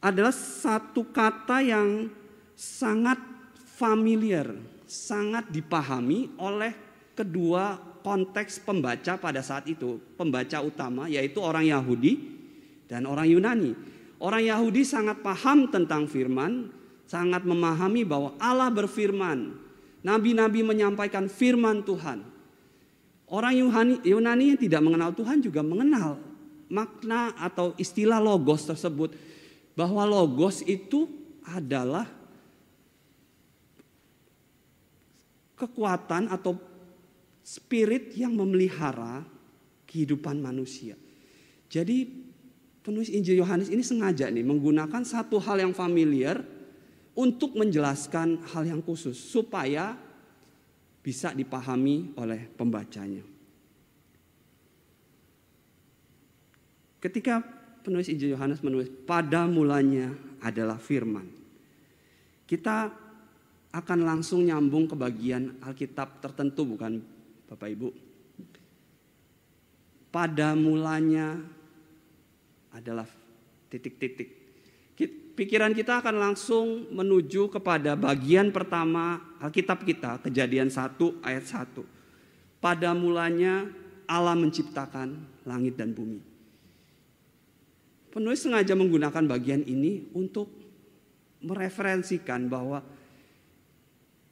adalah 0.01 0.33
satu 0.33 1.13
kata 1.13 1.61
yang 1.61 2.09
sangat 2.57 3.21
familiar, 3.77 4.49
sangat 4.89 5.53
dipahami 5.53 6.33
oleh 6.41 6.73
kedua 7.13 7.77
konteks 8.01 8.65
pembaca 8.65 9.21
pada 9.21 9.45
saat 9.45 9.69
itu, 9.69 10.01
pembaca 10.17 10.65
utama 10.65 11.05
yaitu 11.07 11.45
orang 11.45 11.69
Yahudi 11.69 12.13
dan 12.89 13.05
orang 13.05 13.29
Yunani. 13.29 13.73
Orang 14.21 14.45
Yahudi 14.45 14.85
sangat 14.85 15.25
paham 15.25 15.69
tentang 15.73 16.05
firman, 16.05 16.69
sangat 17.09 17.45
memahami 17.45 18.05
bahwa 18.05 18.37
Allah 18.37 18.69
berfirman. 18.69 19.70
Nabi-nabi 20.00 20.64
menyampaikan 20.64 21.28
firman 21.28 21.85
Tuhan. 21.85 22.25
Orang 23.30 23.54
Yunani 24.02 24.57
yang 24.57 24.61
tidak 24.61 24.83
mengenal 24.83 25.14
Tuhan 25.14 25.38
juga 25.38 25.62
mengenal 25.62 26.19
makna 26.66 27.30
atau 27.38 27.75
istilah 27.78 28.19
logos 28.19 28.66
tersebut 28.66 29.14
bahwa 29.78 30.02
logos 30.02 30.66
itu 30.66 31.07
adalah 31.47 32.11
kekuatan 35.54 36.26
atau 36.30 36.59
spirit 37.45 38.16
yang 38.16 38.35
memelihara 38.35 39.23
kehidupan 39.87 40.38
manusia. 40.38 40.95
Jadi 41.71 42.07
penulis 42.80 43.12
Injil 43.12 43.42
Yohanes 43.42 43.71
ini 43.71 43.85
sengaja 43.85 44.26
nih 44.30 44.42
menggunakan 44.42 45.02
satu 45.04 45.38
hal 45.38 45.62
yang 45.62 45.75
familiar 45.76 46.40
untuk 47.21 47.53
menjelaskan 47.61 48.41
hal 48.57 48.65
yang 48.65 48.81
khusus 48.81 49.12
supaya 49.12 49.93
bisa 51.05 51.37
dipahami 51.37 52.17
oleh 52.17 52.49
pembacanya. 52.49 53.21
Ketika 57.00 57.45
penulis 57.85 58.09
Injil 58.09 58.37
Yohanes 58.37 58.65
menulis 58.65 58.89
pada 59.05 59.45
mulanya 59.49 60.12
adalah 60.41 60.81
firman. 60.81 61.29
Kita 62.45 62.93
akan 63.71 63.99
langsung 64.03 64.43
nyambung 64.45 64.91
ke 64.91 64.97
bagian 64.99 65.61
Alkitab 65.62 66.21
tertentu 66.21 66.67
bukan 66.67 66.99
Bapak 67.47 67.69
Ibu. 67.71 67.89
Pada 70.11 70.59
mulanya 70.59 71.39
adalah 72.75 73.07
titik-titik. 73.71 74.50
Pikiran 75.09 75.73
kita 75.73 76.04
akan 76.04 76.21
langsung 76.21 76.92
menuju 76.92 77.49
kepada 77.49 77.97
bagian 77.97 78.52
pertama 78.52 79.25
Alkitab 79.40 79.88
kita, 79.88 80.21
kejadian 80.21 80.69
1 80.69 81.00
ayat 81.25 81.45
1. 81.49 81.80
Pada 82.61 82.92
mulanya 82.92 83.64
Allah 84.04 84.37
menciptakan 84.37 85.16
langit 85.49 85.80
dan 85.80 85.97
bumi. 85.97 86.21
Penulis 88.12 88.42
sengaja 88.42 88.76
menggunakan 88.76 89.25
bagian 89.25 89.64
ini 89.64 90.12
untuk 90.12 90.50
mereferensikan 91.40 92.50
bahwa 92.50 92.85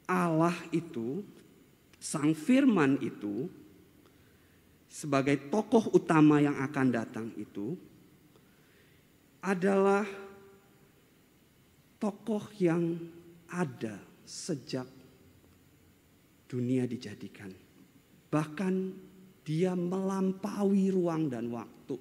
Allah 0.05 0.53
itu 0.69 1.25
Sang 1.97 2.37
Firman 2.37 3.01
itu 3.01 3.49
sebagai 4.85 5.49
tokoh 5.49 5.89
utama 5.93 6.37
yang 6.37 6.57
akan 6.59 6.87
datang 6.89 7.27
itu 7.33 7.75
adalah 9.41 10.28
tokoh 11.99 12.47
yang 12.57 12.97
ada 13.51 13.99
sejak 14.23 14.87
dunia 16.49 16.89
dijadikan. 16.89 17.51
Bahkan 18.31 18.73
dia 19.45 19.75
melampaui 19.75 20.89
ruang 20.89 21.29
dan 21.29 21.51
waktu. 21.53 21.97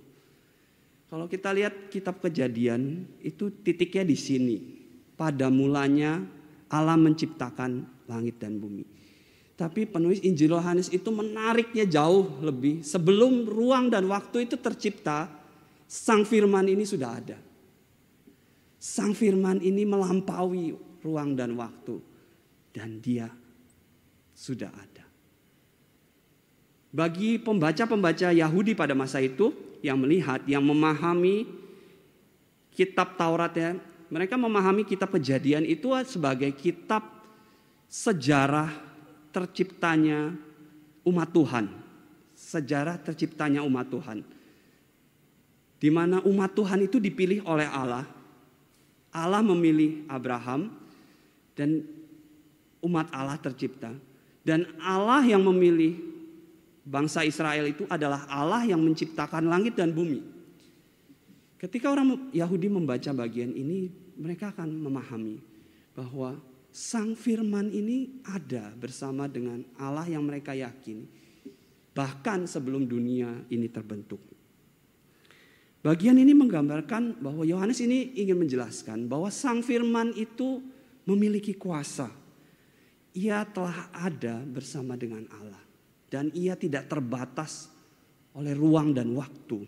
Kalau 1.08 1.24
kita 1.24 1.52
lihat 1.56 1.88
kitab 1.88 2.20
kejadian 2.20 3.04
itu 3.20 3.52
titiknya 3.64 4.04
di 4.04 4.16
sini. 4.16 4.58
pada 5.18 5.50
mulanya 5.50 6.22
Allah 6.70 6.94
menciptakan 6.94 7.82
langit 8.06 8.38
dan 8.38 8.54
bumi. 8.62 8.86
Tapi 9.58 9.82
penulis 9.90 10.22
Injil 10.22 10.54
Yohanes 10.54 10.86
itu 10.94 11.10
menariknya 11.10 11.82
jauh 11.82 12.38
lebih. 12.38 12.86
Sebelum 12.86 13.50
ruang 13.50 13.90
dan 13.90 14.06
waktu 14.06 14.46
itu 14.46 14.54
tercipta, 14.54 15.26
Sang 15.90 16.22
Firman 16.22 16.70
ini 16.70 16.86
sudah 16.86 17.10
ada. 17.18 17.47
Sang 18.78 19.10
Firman 19.12 19.58
ini 19.58 19.82
melampaui 19.82 20.74
ruang 21.02 21.34
dan 21.34 21.58
waktu. 21.58 21.98
Dan 22.70 23.02
dia 23.02 23.26
sudah 24.38 24.70
ada. 24.70 25.04
Bagi 26.88 27.36
pembaca-pembaca 27.42 28.32
Yahudi 28.32 28.72
pada 28.72 28.94
masa 28.94 29.18
itu 29.20 29.50
yang 29.84 29.98
melihat, 29.98 30.40
yang 30.46 30.62
memahami 30.62 31.44
kitab 32.72 33.18
Taurat 33.18 33.52
ya, 33.52 33.74
mereka 34.08 34.40
memahami 34.40 34.86
kitab 34.86 35.12
Kejadian 35.12 35.68
itu 35.68 35.92
sebagai 36.08 36.48
kitab 36.56 37.04
sejarah 37.90 38.72
terciptanya 39.34 40.32
umat 41.04 41.28
Tuhan. 41.34 41.66
Sejarah 42.38 42.96
terciptanya 43.02 43.66
umat 43.66 43.90
Tuhan. 43.90 44.22
Di 45.78 45.90
mana 45.92 46.22
umat 46.24 46.54
Tuhan 46.54 46.86
itu 46.86 46.96
dipilih 47.02 47.44
oleh 47.44 47.68
Allah. 47.68 48.17
Allah 49.24 49.42
memilih 49.42 50.06
Abraham 50.06 50.70
dan 51.58 51.82
umat 52.82 53.10
Allah 53.10 53.38
tercipta. 53.38 53.90
Dan 54.46 54.64
Allah 54.80 55.26
yang 55.26 55.44
memilih 55.44 55.98
bangsa 56.86 57.26
Israel 57.26 57.68
itu 57.68 57.84
adalah 57.92 58.24
Allah 58.30 58.64
yang 58.64 58.80
menciptakan 58.80 59.44
langit 59.44 59.76
dan 59.76 59.92
bumi. 59.92 60.24
Ketika 61.58 61.90
orang 61.90 62.30
Yahudi 62.30 62.70
membaca 62.70 63.10
bagian 63.12 63.52
ini, 63.52 63.90
mereka 64.16 64.54
akan 64.54 64.70
memahami 64.72 65.42
bahwa 65.92 66.38
Sang 66.70 67.18
Firman 67.18 67.74
ini 67.74 68.22
ada 68.22 68.70
bersama 68.78 69.26
dengan 69.26 69.66
Allah 69.74 70.06
yang 70.06 70.22
mereka 70.22 70.54
yakini, 70.54 71.10
bahkan 71.90 72.46
sebelum 72.46 72.86
dunia 72.86 73.42
ini 73.50 73.66
terbentuk. 73.66 74.22
Bagian 75.88 76.20
ini 76.20 76.36
menggambarkan 76.36 77.16
bahwa 77.16 77.48
Yohanes 77.48 77.80
ini 77.80 78.12
ingin 78.12 78.36
menjelaskan 78.36 79.08
bahwa 79.08 79.32
Sang 79.32 79.64
Firman 79.64 80.12
itu 80.20 80.60
memiliki 81.08 81.56
kuasa 81.56 82.12
ia 83.16 83.40
telah 83.48 83.88
ada 83.96 84.44
bersama 84.44 85.00
dengan 85.00 85.24
Allah 85.32 85.64
dan 86.12 86.28
ia 86.36 86.52
tidak 86.60 86.92
terbatas 86.92 87.72
oleh 88.36 88.52
ruang 88.52 88.92
dan 88.92 89.08
waktu. 89.16 89.64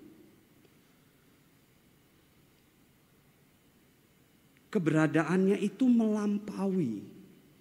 Keberadaannya 4.69 5.57
itu 5.57 5.89
melampaui 5.89 7.01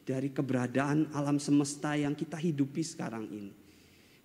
dari 0.04 0.36
keberadaan 0.36 1.08
alam 1.16 1.40
semesta 1.40 1.96
yang 1.96 2.12
kita 2.12 2.36
hidupi 2.36 2.84
sekarang 2.84 3.24
ini. 3.32 3.54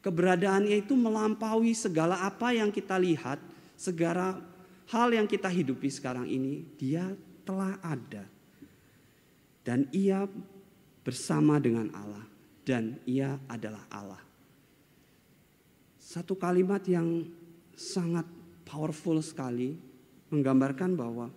Keberadaannya 0.02 0.82
itu 0.82 0.92
melampaui 0.92 1.70
segala 1.72 2.26
apa 2.26 2.50
yang 2.50 2.68
kita 2.68 3.00
lihat, 3.00 3.40
segala 3.74 4.40
hal 4.90 5.08
yang 5.12 5.26
kita 5.28 5.50
hidupi 5.50 5.90
sekarang 5.90 6.26
ini, 6.30 6.64
dia 6.78 7.12
telah 7.44 7.78
ada. 7.84 8.24
Dan 9.64 9.88
ia 9.92 10.28
bersama 11.04 11.60
dengan 11.60 11.92
Allah 11.92 12.24
dan 12.64 12.96
ia 13.04 13.36
adalah 13.48 13.84
Allah. 13.92 14.20
Satu 16.00 16.36
kalimat 16.36 16.80
yang 16.88 17.28
sangat 17.76 18.24
powerful 18.64 19.20
sekali 19.20 19.76
menggambarkan 20.32 20.96
bahwa 20.96 21.28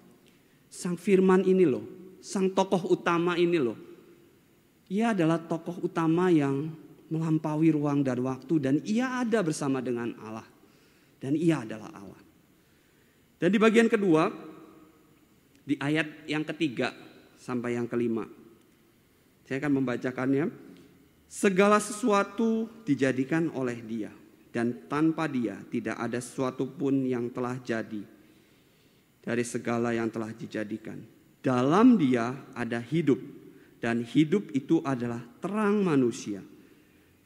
sang 0.72 0.96
firman 0.96 1.44
ini 1.44 1.68
loh, 1.68 1.84
sang 2.24 2.52
tokoh 2.52 2.92
utama 2.92 3.36
ini 3.36 3.60
loh. 3.60 3.78
Ia 4.88 5.12
adalah 5.12 5.40
tokoh 5.40 5.84
utama 5.84 6.32
yang 6.32 6.72
melampaui 7.12 7.72
ruang 7.72 8.04
dan 8.04 8.20
waktu 8.24 8.56
dan 8.60 8.76
ia 8.88 9.24
ada 9.24 9.44
bersama 9.44 9.84
dengan 9.84 10.16
Allah. 10.24 10.48
Dan 11.18 11.34
ia 11.34 11.66
adalah 11.66 11.92
Allah. 11.92 12.27
Dan 13.38 13.54
di 13.54 13.62
bagian 13.62 13.86
kedua, 13.86 14.30
di 15.62 15.78
ayat 15.78 16.26
yang 16.26 16.42
ketiga 16.42 16.94
sampai 17.38 17.78
yang 17.78 17.86
kelima. 17.86 18.26
Saya 19.46 19.62
akan 19.64 19.74
membacakannya. 19.82 20.46
Segala 21.28 21.78
sesuatu 21.84 22.72
dijadikan 22.88 23.52
oleh 23.52 23.84
Dia, 23.84 24.12
dan 24.56 24.88
tanpa 24.88 25.28
Dia 25.28 25.60
tidak 25.68 26.00
ada 26.00 26.24
sesuatu 26.24 26.72
pun 26.72 27.04
yang 27.04 27.28
telah 27.36 27.60
jadi 27.60 28.00
dari 29.28 29.44
segala 29.44 29.92
yang 29.92 30.08
telah 30.08 30.32
dijadikan. 30.32 30.96
Dalam 31.44 32.00
Dia 32.00 32.32
ada 32.56 32.80
hidup, 32.80 33.20
dan 33.84 34.08
hidup 34.08 34.56
itu 34.56 34.80
adalah 34.88 35.20
terang 35.44 35.84
manusia. 35.84 36.40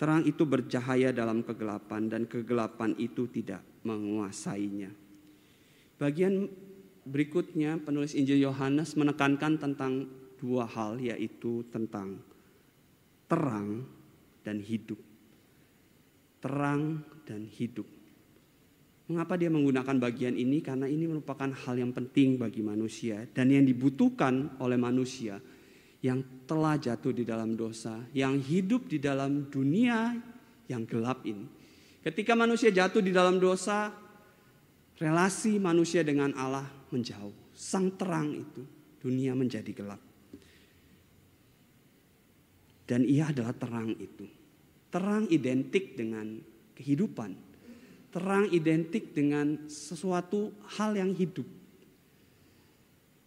Terang 0.01 0.25
itu 0.25 0.49
bercahaya 0.49 1.13
dalam 1.13 1.45
kegelapan, 1.45 2.09
dan 2.09 2.25
kegelapan 2.25 2.97
itu 2.97 3.29
tidak 3.29 3.61
menguasainya. 3.85 4.89
Bagian 6.01 6.49
berikutnya, 7.05 7.77
penulis 7.77 8.17
Injil 8.17 8.41
Yohanes 8.41 8.97
menekankan 8.97 9.61
tentang 9.61 10.09
dua 10.41 10.65
hal 10.65 10.97
yaitu 10.97 11.61
tentang 11.69 12.17
terang 13.29 13.85
dan 14.41 14.57
hidup. 14.57 14.97
Terang 16.41 17.05
dan 17.29 17.45
hidup. 17.45 17.85
Mengapa 19.13 19.37
dia 19.37 19.53
menggunakan 19.53 20.01
bagian 20.01 20.33
ini? 20.33 20.65
Karena 20.65 20.89
ini 20.89 21.05
merupakan 21.05 21.53
hal 21.53 21.77
yang 21.77 21.93
penting 21.93 22.41
bagi 22.41 22.65
manusia 22.65 23.29
dan 23.29 23.53
yang 23.53 23.61
dibutuhkan 23.61 24.57
oleh 24.57 24.81
manusia 24.81 25.37
yang 26.01 26.25
telah 26.49 26.81
jatuh 26.81 27.13
di 27.13 27.21
dalam 27.21 27.53
dosa, 27.53 28.01
yang 28.17 28.41
hidup 28.41 28.89
di 28.89 28.97
dalam 28.97 29.53
dunia 29.53 30.17
yang 30.65 30.81
gelap 30.89 31.21
ini. 31.29 31.45
Ketika 32.01 32.33
manusia 32.33 32.73
jatuh 32.73 33.05
di 33.05 33.13
dalam 33.13 33.37
dosa, 33.37 34.00
relasi 35.01 35.57
manusia 35.57 36.05
dengan 36.05 36.29
Allah 36.37 36.69
menjauh. 36.93 37.33
Sang 37.57 37.89
terang 37.97 38.37
itu, 38.37 38.61
dunia 39.01 39.33
menjadi 39.33 39.73
gelap. 39.73 40.01
Dan 42.85 43.09
ia 43.09 43.33
adalah 43.33 43.57
terang 43.57 43.97
itu. 43.97 44.29
Terang 44.93 45.25
identik 45.33 45.97
dengan 45.97 46.37
kehidupan. 46.77 47.33
Terang 48.11 48.45
identik 48.53 49.15
dengan 49.15 49.65
sesuatu 49.71 50.53
hal 50.77 50.99
yang 50.99 51.15
hidup. 51.15 51.47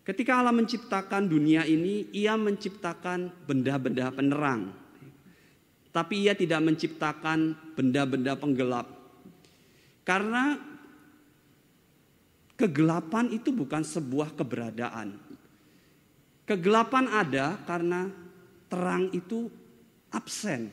Ketika 0.05 0.37
Allah 0.37 0.53
menciptakan 0.53 1.25
dunia 1.25 1.65
ini, 1.65 2.13
ia 2.13 2.37
menciptakan 2.37 3.49
benda-benda 3.49 4.13
penerang. 4.13 4.77
Tapi 5.89 6.29
ia 6.29 6.37
tidak 6.37 6.61
menciptakan 6.61 7.57
benda-benda 7.73 8.37
penggelap. 8.37 8.85
Karena 10.05 10.74
kegelapan 12.55 13.31
itu 13.35 13.51
bukan 13.51 13.83
sebuah 13.83 14.35
keberadaan. 14.39 15.19
Kegelapan 16.45 17.09
ada 17.09 17.57
karena 17.65 18.13
terang 18.69 19.09
itu 19.15 19.49
absen. 20.13 20.69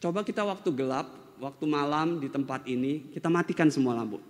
Coba 0.00 0.24
kita 0.24 0.44
waktu 0.44 0.68
gelap, 0.72 1.08
waktu 1.40 1.64
malam 1.64 2.20
di 2.20 2.28
tempat 2.28 2.64
ini, 2.68 3.12
kita 3.12 3.28
matikan 3.28 3.68
semua 3.68 3.96
lampu. 3.96 4.20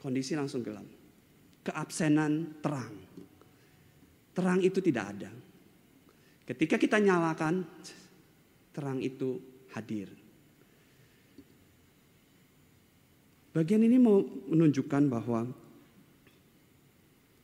Kondisi 0.00 0.34
langsung 0.34 0.64
gelap. 0.64 0.84
Keabsenan 1.62 2.58
terang. 2.58 2.92
Terang 4.32 4.60
itu 4.64 4.80
tidak 4.82 5.04
ada. 5.16 5.30
Ketika 6.42 6.74
kita 6.80 6.98
nyalakan, 6.98 7.62
terang 8.74 8.98
itu 8.98 9.38
hadir. 9.72 10.21
Bagian 13.52 13.84
ini 13.84 14.00
mau 14.00 14.24
menunjukkan 14.24 15.12
bahwa 15.12 15.44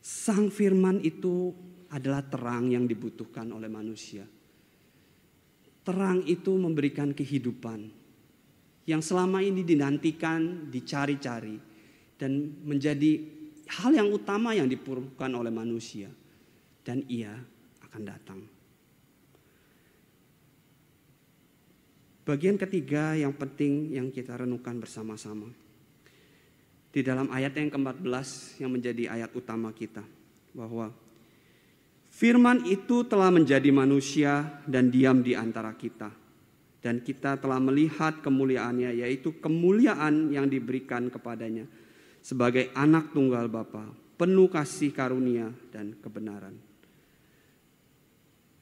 Sang 0.01 0.49
Firman 0.49 1.05
itu 1.05 1.53
adalah 1.93 2.25
terang 2.25 2.73
yang 2.73 2.89
dibutuhkan 2.89 3.53
oleh 3.53 3.69
manusia. 3.69 4.25
Terang 5.85 6.25
itu 6.25 6.57
memberikan 6.57 7.13
kehidupan 7.13 7.93
yang 8.89 9.05
selama 9.05 9.45
ini 9.45 9.61
dinantikan, 9.69 10.73
dicari-cari, 10.73 11.61
dan 12.17 12.57
menjadi 12.65 13.21
hal 13.69 13.93
yang 13.93 14.09
utama 14.09 14.57
yang 14.57 14.65
diperlukan 14.65 15.29
oleh 15.29 15.53
manusia. 15.53 16.09
Dan 16.81 17.05
ia 17.05 17.37
akan 17.85 18.03
datang. 18.09 18.41
Bagian 22.25 22.57
ketiga 22.57 23.13
yang 23.13 23.37
penting 23.37 23.93
yang 23.93 24.09
kita 24.09 24.41
renungkan 24.41 24.81
bersama-sama. 24.81 25.68
Di 26.89 27.05
dalam 27.05 27.29
ayat 27.29 27.53
yang 27.55 27.69
ke-14 27.69 28.61
yang 28.65 28.71
menjadi 28.73 29.13
ayat 29.13 29.31
utama 29.37 29.71
kita. 29.77 30.03
Bahwa 30.57 30.91
Firman 32.09 32.67
itu 32.67 33.07
telah 33.07 33.31
menjadi 33.31 33.71
manusia 33.71 34.59
dan 34.67 34.91
diam 34.91 35.23
di 35.23 35.39
antara 35.39 35.71
kita. 35.77 36.11
Dan 36.83 37.05
kita 37.05 37.39
telah 37.39 37.63
melihat 37.63 38.19
kemuliaannya, 38.25 39.05
yaitu 39.05 39.39
kemuliaan 39.39 40.33
yang 40.35 40.51
diberikan 40.51 41.11
kepadanya 41.13 41.67
sebagai 42.23 42.75
anak 42.75 43.15
tunggal 43.15 43.47
Bapa, 43.47 43.87
penuh 44.19 44.51
kasih 44.51 44.91
karunia 44.91 45.51
dan 45.71 45.95
kebenaran. 45.99 46.55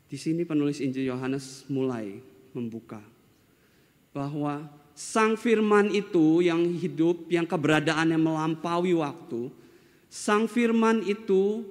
Di 0.06 0.14
sini 0.14 0.46
penulis 0.46 0.78
Injil 0.78 1.10
Yohanes 1.10 1.66
mulai 1.66 2.20
membuka 2.54 3.02
bahwa 4.14 4.64
sang 4.96 5.36
firman 5.36 5.92
itu 5.92 6.40
yang 6.40 6.64
hidup, 6.72 7.28
yang 7.28 7.44
keberadaannya 7.44 8.16
melampaui 8.16 8.96
waktu, 8.96 9.52
sang 10.08 10.48
firman 10.48 11.04
itu 11.04 11.68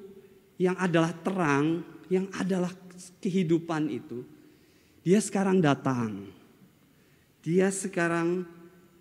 yang 0.62 0.78
adalah 0.78 1.10
terang, 1.26 1.82
yang 2.06 2.30
adalah 2.38 2.70
kehidupan 3.18 3.90
itu, 3.90 4.22
dia 5.02 5.18
sekarang 5.18 5.58
datang. 5.58 6.30
Dia 7.42 7.74
sekarang 7.74 8.46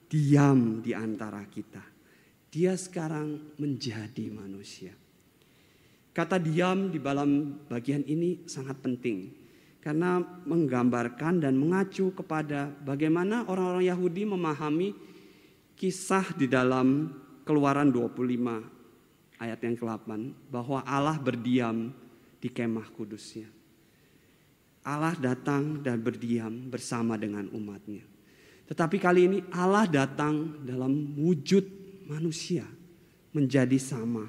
diam 0.09 0.81
di 0.81 0.97
antara 0.97 1.45
kita. 1.45 1.85
Dia 2.49 2.77
sekarang 2.81 3.57
menjadi 3.61 4.33
manusia. 4.33 4.97
Kata 6.17 6.41
diam 6.41 6.89
di 6.89 6.97
dalam 7.01 7.61
bagian 7.69 8.05
ini 8.09 8.47
sangat 8.49 8.79
penting 8.81 9.44
karena 9.85 10.25
menggambarkan 10.49 11.45
dan 11.45 11.61
mengacu 11.61 12.09
kepada 12.17 12.73
bagaimana 12.89 13.45
orang-orang 13.45 13.85
Yahudi 13.85 14.25
memahami 14.25 14.97
kisah 15.77 16.33
di 16.33 16.49
dalam 16.49 17.13
Keluaran 17.45 17.93
25 17.93 19.37
ayat 19.37 19.61
yang 19.61 19.77
ke-8 19.77 20.09
bahwa 20.49 20.81
Allah 20.89 21.21
berdiam 21.21 21.93
di 22.41 22.49
kemah 22.49 22.89
kudusnya. 22.97 23.45
Allah 24.89 25.13
datang 25.21 25.85
dan 25.85 26.01
berdiam 26.01 26.73
bersama 26.73 27.21
dengan 27.21 27.53
umatnya. 27.53 28.09
Tetapi 28.65 28.97
kali 28.97 29.21
ini 29.29 29.39
Allah 29.53 29.85
datang 29.85 30.65
dalam 30.65 31.13
wujud 31.21 31.65
manusia 32.09 32.65
menjadi 33.37 33.77
sama 33.77 34.25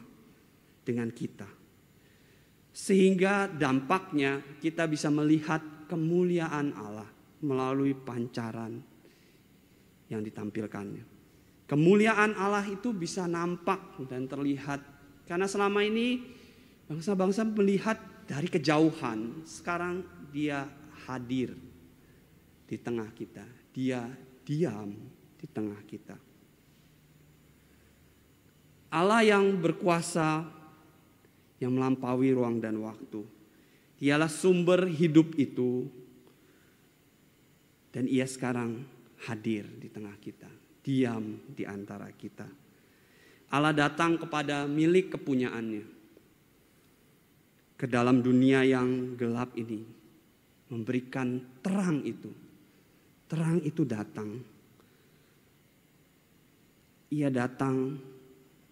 dengan 0.83 1.07
kita. 1.07 1.47
Sehingga 2.75 3.47
dampaknya 3.47 4.43
kita 4.59 4.83
bisa 4.83 5.07
melihat 5.07 5.63
kemuliaan 5.87 6.75
Allah 6.75 7.07
melalui 7.39 7.95
pancaran 7.95 8.83
yang 10.11 10.19
ditampilkannya. 10.19 11.07
Kemuliaan 11.65 12.35
Allah 12.35 12.67
itu 12.67 12.91
bisa 12.91 13.25
nampak 13.25 13.95
dan 14.11 14.27
terlihat 14.27 14.83
karena 15.25 15.47
selama 15.49 15.81
ini 15.81 16.21
bangsa-bangsa 16.85 17.47
melihat 17.47 17.97
dari 18.27 18.51
kejauhan. 18.51 19.47
Sekarang 19.47 20.05
dia 20.29 20.69
hadir 21.09 21.57
di 22.69 22.77
tengah 22.77 23.09
kita. 23.15 23.45
Dia 23.73 24.05
diam 24.45 24.93
di 25.39 25.47
tengah 25.49 25.81
kita. 25.89 26.17
Allah 28.93 29.25
yang 29.25 29.57
berkuasa 29.57 30.45
yang 31.59 31.71
melampaui 31.75 32.35
ruang 32.35 32.59
dan 32.59 32.79
waktu. 32.83 33.23
Dialah 33.95 34.27
sumber 34.27 34.87
hidup 34.91 35.35
itu. 35.39 35.87
Dan 37.95 38.11
ia 38.11 38.27
sekarang 38.27 38.83
hadir 39.23 39.63
di 39.79 39.87
tengah 39.87 40.15
kita. 40.19 40.51
Diam 40.83 41.39
di 41.47 41.63
antara 41.63 42.11
kita. 42.11 42.45
Allah 43.55 43.71
datang 43.71 44.19
kepada 44.19 44.67
milik 44.67 45.15
kepunyaannya. 45.15 45.85
Ke 47.79 47.87
dalam 47.87 48.19
dunia 48.19 48.67
yang 48.67 49.15
gelap 49.15 49.55
ini. 49.55 49.79
Memberikan 50.67 51.39
terang 51.63 52.03
itu. 52.03 52.31
Terang 53.31 53.63
itu 53.63 53.87
datang. 53.87 54.43
Ia 57.15 57.31
datang 57.31 57.95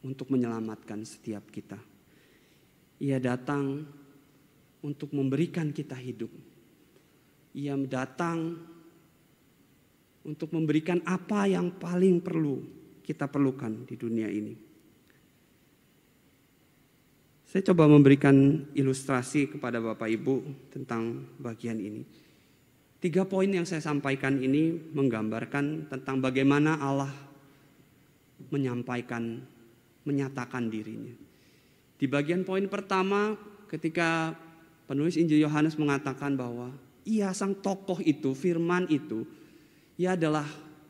untuk 0.04 0.28
menyelamatkan 0.28 1.08
setiap 1.08 1.48
kita 1.48 1.93
ia 3.02 3.18
datang 3.18 3.86
untuk 4.84 5.16
memberikan 5.16 5.72
kita 5.72 5.96
hidup. 5.96 6.30
Ia 7.56 7.78
datang 7.88 8.60
untuk 10.24 10.52
memberikan 10.56 11.00
apa 11.04 11.48
yang 11.48 11.72
paling 11.80 12.20
perlu 12.24 12.64
kita 13.04 13.28
perlukan 13.28 13.84
di 13.88 13.96
dunia 14.00 14.28
ini. 14.32 14.56
Saya 17.54 17.70
coba 17.70 17.86
memberikan 17.86 18.66
ilustrasi 18.74 19.46
kepada 19.46 19.78
Bapak 19.78 20.10
Ibu 20.10 20.42
tentang 20.74 21.22
bagian 21.38 21.78
ini. 21.78 22.02
Tiga 22.98 23.28
poin 23.30 23.52
yang 23.52 23.68
saya 23.68 23.84
sampaikan 23.84 24.42
ini 24.42 24.74
menggambarkan 24.74 25.92
tentang 25.92 26.18
bagaimana 26.24 26.82
Allah 26.82 27.14
menyampaikan, 28.50 29.44
menyatakan 30.08 30.72
dirinya. 30.72 31.14
Di 32.04 32.12
bagian 32.12 32.44
poin 32.44 32.68
pertama 32.68 33.40
ketika 33.72 34.36
penulis 34.92 35.16
Injil 35.16 35.40
Yohanes 35.40 35.80
mengatakan 35.80 36.36
bahwa 36.36 36.76
ia 37.08 37.32
sang 37.32 37.56
tokoh 37.56 38.04
itu, 38.04 38.36
firman 38.36 38.92
itu, 38.92 39.24
ia 39.96 40.20
adalah 40.20 40.44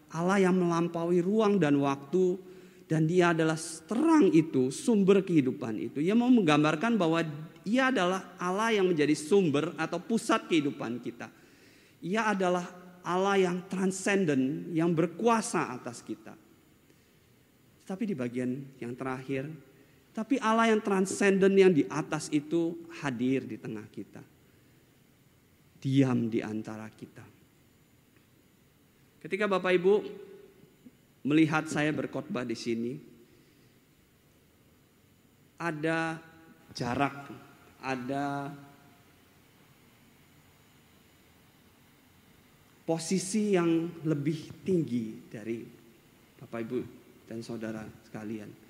Allah 0.09 0.41
yang 0.41 0.57
melampaui 0.57 1.21
ruang 1.21 1.61
dan 1.61 1.77
waktu 1.77 2.41
dan 2.89 3.05
dia 3.05 3.29
adalah 3.29 3.53
terang 3.85 4.33
itu, 4.33 4.73
sumber 4.73 5.21
kehidupan 5.21 5.85
itu. 5.85 6.01
Ia 6.01 6.17
mau 6.17 6.33
menggambarkan 6.33 6.97
bahwa 6.97 7.21
ia 7.61 7.93
adalah 7.93 8.33
Allah 8.41 8.73
yang 8.73 8.89
menjadi 8.89 9.13
sumber 9.13 9.69
atau 9.77 10.01
pusat 10.01 10.49
kehidupan 10.49 10.97
kita. 10.97 11.29
Ia 12.01 12.33
adalah 12.33 12.65
Allah 13.05 13.37
yang 13.37 13.69
transcendent, 13.69 14.73
yang 14.73 14.89
berkuasa 14.97 15.77
atas 15.77 16.01
kita. 16.01 16.33
Tapi 17.85 18.01
di 18.01 18.17
bagian 18.17 18.81
yang 18.81 18.97
terakhir, 18.97 19.72
tapi 20.13 20.37
Allah 20.37 20.69
yang 20.69 20.81
transenden 20.85 21.57
yang 21.57 21.73
di 21.73 21.89
atas 21.89 22.29
itu 22.29 22.85
hadir 23.01 23.49
di 23.49 23.57
tengah 23.57 23.89
kita. 23.89 24.21
Diam 25.81 26.29
di 26.29 26.39
antara 26.39 26.85
kita. 26.93 27.25
Ketika 29.25 29.49
Bapak 29.49 29.73
Ibu 29.73 29.93
melihat 31.25 31.65
saya 31.65 31.89
berkhotbah 31.89 32.45
di 32.45 32.53
sini, 32.53 32.93
ada 35.57 36.21
jarak, 36.77 37.33
ada 37.81 38.53
posisi 42.85 43.57
yang 43.57 43.89
lebih 44.05 44.61
tinggi 44.61 45.25
dari 45.25 45.63
Bapak 46.37 46.59
Ibu 46.69 46.79
dan 47.25 47.39
saudara 47.41 47.81
sekalian. 48.05 48.62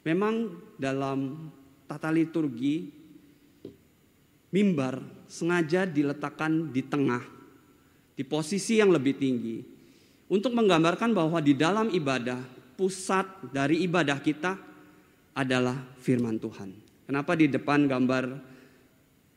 Memang 0.00 0.56
dalam 0.80 1.50
tata 1.84 2.08
liturgi 2.08 2.88
mimbar 4.48 4.98
sengaja 5.28 5.84
diletakkan 5.84 6.72
di 6.72 6.82
tengah, 6.86 7.20
di 8.16 8.24
posisi 8.24 8.80
yang 8.80 8.90
lebih 8.90 9.14
tinggi, 9.20 9.60
untuk 10.32 10.56
menggambarkan 10.56 11.12
bahwa 11.12 11.38
di 11.42 11.52
dalam 11.52 11.92
ibadah 11.92 12.40
pusat 12.78 13.26
dari 13.52 13.84
ibadah 13.84 14.18
kita 14.22 14.56
adalah 15.36 15.76
firman 16.00 16.40
Tuhan. 16.40 16.70
Kenapa 17.04 17.34
di 17.34 17.50
depan 17.50 17.90
gambar 17.90 18.24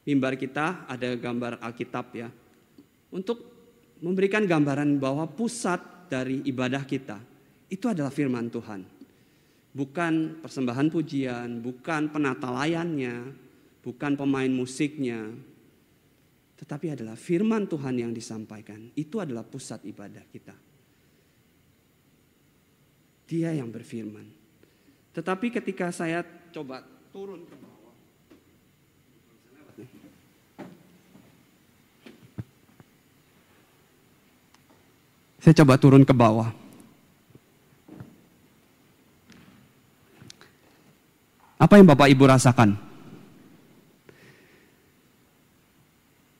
mimbar 0.06 0.34
kita 0.38 0.88
ada 0.88 1.18
gambar 1.18 1.60
Alkitab 1.60 2.06
ya? 2.16 2.30
Untuk 3.12 3.42
memberikan 4.00 4.46
gambaran 4.48 5.02
bahwa 5.02 5.28
pusat 5.28 6.08
dari 6.08 6.46
ibadah 6.46 6.86
kita 6.86 7.18
itu 7.74 7.90
adalah 7.90 8.14
firman 8.14 8.54
Tuhan 8.54 8.93
bukan 9.74 10.40
persembahan 10.40 10.88
pujian, 10.94 11.60
bukan 11.60 12.14
penata 12.14 12.54
layannya, 12.54 13.34
bukan 13.82 14.14
pemain 14.14 14.54
musiknya, 14.54 15.34
tetapi 16.64 16.96
adalah 16.96 17.20
firman 17.20 17.68
Tuhan 17.68 18.00
yang 18.00 18.16
disampaikan. 18.16 18.94
Itu 18.96 19.20
adalah 19.20 19.44
pusat 19.44 19.84
ibadah 19.84 20.24
kita. 20.32 20.56
Dia 23.28 23.52
yang 23.52 23.68
berfirman. 23.68 24.24
Tetapi 25.12 25.52
ketika 25.60 25.92
saya 25.92 26.24
coba 26.56 26.88
turun 27.12 27.44
ke 27.44 27.56
bawah, 27.60 27.96
saya 35.44 35.54
coba 35.60 35.74
turun 35.76 36.08
ke 36.08 36.16
bawah. 36.16 36.63
Apa 41.58 41.78
yang 41.80 41.88
Bapak 41.88 42.10
Ibu 42.10 42.24
rasakan? 42.28 42.76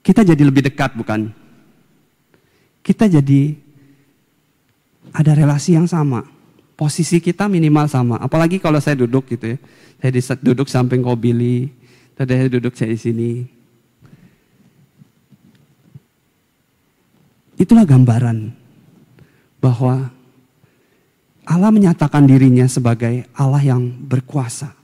Kita 0.04 0.20
jadi 0.20 0.42
lebih 0.44 0.68
dekat 0.68 0.92
bukan? 0.92 1.32
Kita 2.84 3.08
jadi 3.08 3.56
ada 5.16 5.32
relasi 5.32 5.80
yang 5.80 5.88
sama. 5.88 6.20
Posisi 6.76 7.24
kita 7.24 7.48
minimal 7.48 7.88
sama. 7.88 8.20
Apalagi 8.20 8.60
kalau 8.60 8.76
saya 8.84 9.00
duduk 9.00 9.32
gitu 9.32 9.56
ya. 9.56 9.58
Saya 10.04 10.36
duduk 10.44 10.68
samping 10.68 11.00
Kobili. 11.00 11.72
Tadi 12.12 12.36
saya 12.36 12.52
duduk 12.52 12.76
saya 12.76 12.92
di 12.92 13.00
sini. 13.00 13.30
Itulah 17.56 17.88
gambaran 17.88 18.52
bahwa 19.62 20.12
Allah 21.48 21.70
menyatakan 21.72 22.28
dirinya 22.28 22.68
sebagai 22.68 23.24
Allah 23.32 23.62
yang 23.64 23.80
berkuasa 23.88 24.83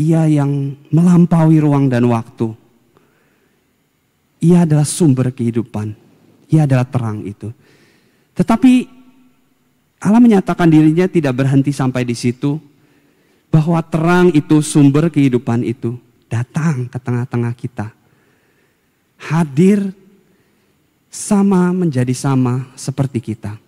Ia 0.00 0.24
yang 0.28 0.76
melampaui 0.88 1.60
ruang 1.60 1.88
dan 1.88 2.08
waktu. 2.08 2.52
Ia 4.42 4.64
adalah 4.64 4.88
sumber 4.88 5.30
kehidupan. 5.30 5.94
Ia 6.50 6.64
adalah 6.64 6.88
terang 6.88 7.22
itu. 7.28 7.52
Tetapi 8.32 8.72
Allah 10.02 10.18
menyatakan 10.18 10.66
dirinya 10.66 11.06
tidak 11.06 11.36
berhenti 11.36 11.70
sampai 11.70 12.02
di 12.02 12.16
situ. 12.16 12.58
Bahwa 13.52 13.84
terang 13.84 14.32
itu 14.32 14.64
sumber 14.64 15.12
kehidupan 15.12 15.60
itu 15.60 16.00
datang 16.32 16.88
ke 16.88 16.96
tengah-tengah 16.96 17.52
kita. 17.52 17.92
Hadir 19.20 19.92
sama 21.12 21.68
menjadi 21.76 22.16
sama 22.16 22.72
seperti 22.72 23.20
kita 23.20 23.60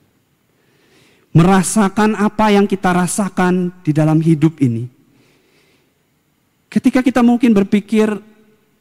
merasakan 1.35 2.15
apa 2.15 2.55
yang 2.55 2.65
kita 2.65 2.95
rasakan 2.95 3.75
di 3.83 3.91
dalam 3.91 4.23
hidup 4.23 4.63
ini. 4.63 4.87
Ketika 6.75 7.07
kita 7.07 7.23
mungkin 7.23 7.55
berpikir, 7.55 8.11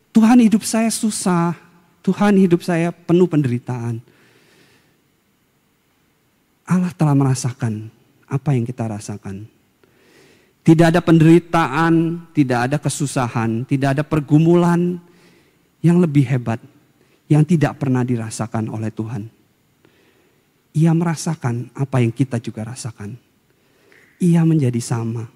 Tuhan 0.10 0.42
hidup 0.42 0.66
saya 0.66 0.90
susah, 0.90 1.54
Tuhan 2.02 2.42
hidup 2.42 2.66
saya 2.66 2.90
penuh 2.90 3.30
penderitaan. 3.30 4.02
Allah 6.66 6.90
telah 6.98 7.14
merasakan 7.14 7.94
apa 8.26 8.58
yang 8.58 8.66
kita 8.66 8.90
rasakan. 8.90 9.46
Tidak 10.66 10.90
ada 10.90 11.06
penderitaan, 11.06 12.26
tidak 12.34 12.60
ada 12.66 12.78
kesusahan, 12.82 13.62
tidak 13.70 14.00
ada 14.00 14.02
pergumulan 14.02 14.98
yang 15.86 16.02
lebih 16.02 16.26
hebat 16.26 16.58
yang 17.30 17.46
tidak 17.46 17.78
pernah 17.78 18.02
dirasakan 18.02 18.74
oleh 18.74 18.90
Tuhan. 18.90 19.30
Ia 20.74 20.98
merasakan 20.98 21.70
apa 21.78 22.02
yang 22.02 22.10
kita 22.10 22.42
juga 22.42 22.66
rasakan. 22.74 23.14
Ia 24.18 24.42
menjadi 24.42 24.82
sama. 24.82 25.30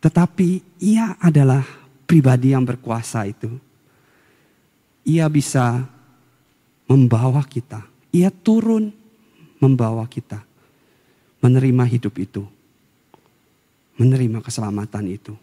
Tetapi 0.00 0.80
ia 0.80 1.16
adalah 1.20 1.64
pribadi 2.08 2.56
yang 2.56 2.64
berkuasa 2.64 3.28
itu. 3.28 3.52
Ia 5.04 5.28
bisa 5.28 5.84
membawa 6.88 7.44
kita. 7.44 7.84
Ia 8.10 8.32
turun 8.32 8.90
membawa 9.60 10.08
kita. 10.08 10.40
Menerima 11.44 11.84
hidup 11.84 12.14
itu. 12.16 12.42
Menerima 14.00 14.40
keselamatan 14.40 15.04
itu. 15.08 15.36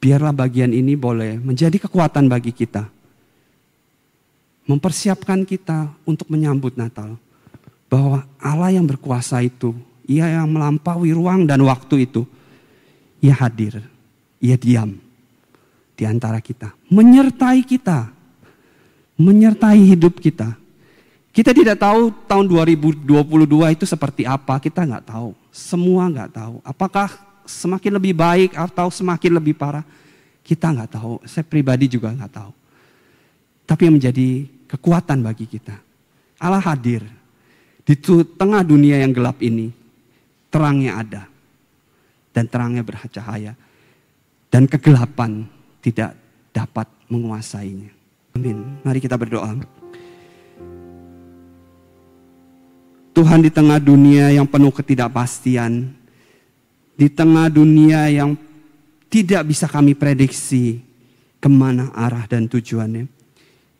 Biarlah 0.00 0.32
bagian 0.32 0.72
ini 0.72 0.96
boleh 0.96 1.40
menjadi 1.40 1.76
kekuatan 1.88 2.28
bagi 2.28 2.52
kita 2.52 2.96
mempersiapkan 4.66 5.46
kita 5.46 5.94
untuk 6.04 6.28
menyambut 6.28 6.74
Natal. 6.74 7.16
Bahwa 7.86 8.26
Allah 8.42 8.74
yang 8.74 8.84
berkuasa 8.84 9.38
itu, 9.40 9.70
ia 10.10 10.26
yang 10.26 10.50
melampaui 10.50 11.14
ruang 11.14 11.46
dan 11.46 11.62
waktu 11.62 12.10
itu, 12.10 12.26
ia 13.20 13.34
hadir, 13.36 13.80
ia 14.40 14.56
diam 14.56 14.96
di 15.96 16.04
antara 16.04 16.38
kita, 16.44 16.76
menyertai 16.92 17.64
kita, 17.64 18.12
menyertai 19.16 19.80
hidup 19.96 20.20
kita. 20.20 20.52
Kita 21.32 21.52
tidak 21.52 21.76
tahu 21.80 22.12
tahun 22.24 22.48
2022 22.48 23.76
itu 23.76 23.84
seperti 23.84 24.24
apa, 24.24 24.56
kita 24.56 24.84
nggak 24.88 25.04
tahu. 25.08 25.36
Semua 25.52 26.08
nggak 26.08 26.32
tahu. 26.32 26.54
Apakah 26.64 27.12
semakin 27.44 27.92
lebih 28.00 28.16
baik 28.16 28.56
atau 28.56 28.88
semakin 28.88 29.36
lebih 29.36 29.52
parah? 29.52 29.84
Kita 30.40 30.72
nggak 30.72 30.96
tahu. 30.96 31.20
Saya 31.28 31.44
pribadi 31.44 31.92
juga 31.92 32.08
nggak 32.12 32.32
tahu. 32.32 32.52
Tapi 33.68 33.80
yang 33.84 34.00
menjadi 34.00 34.28
kekuatan 34.64 35.20
bagi 35.20 35.44
kita. 35.44 35.76
Allah 36.40 36.60
hadir 36.64 37.04
di 37.84 37.94
tengah 38.36 38.64
dunia 38.64 38.96
yang 39.00 39.12
gelap 39.12 39.36
ini. 39.44 39.72
Terangnya 40.48 41.04
ada 41.04 41.22
dan 42.36 42.44
terangnya 42.44 42.84
bercahaya 42.84 43.56
dan 44.52 44.68
kegelapan 44.68 45.48
tidak 45.80 46.12
dapat 46.52 46.84
menguasainya. 47.08 47.88
Amin. 48.36 48.76
Mari 48.84 49.00
kita 49.00 49.16
berdoa. 49.16 49.56
Tuhan 53.16 53.40
di 53.40 53.48
tengah 53.48 53.80
dunia 53.80 54.28
yang 54.28 54.44
penuh 54.44 54.68
ketidakpastian, 54.68 55.88
di 57.00 57.08
tengah 57.08 57.48
dunia 57.48 58.12
yang 58.12 58.36
tidak 59.08 59.48
bisa 59.48 59.64
kami 59.64 59.96
prediksi 59.96 60.84
ke 61.40 61.48
mana 61.48 61.88
arah 61.96 62.28
dan 62.28 62.44
tujuannya. 62.44 63.08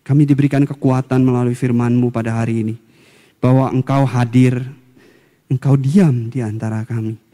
Kami 0.01 0.23
diberikan 0.25 0.65
kekuatan 0.65 1.21
melalui 1.21 1.53
firman-Mu 1.53 2.09
pada 2.09 2.41
hari 2.41 2.65
ini. 2.65 2.77
Bahwa 3.37 3.69
Engkau 3.69 4.09
hadir, 4.09 4.65
Engkau 5.53 5.77
diam 5.77 6.33
di 6.33 6.41
antara 6.41 6.87
kami. 6.89 7.26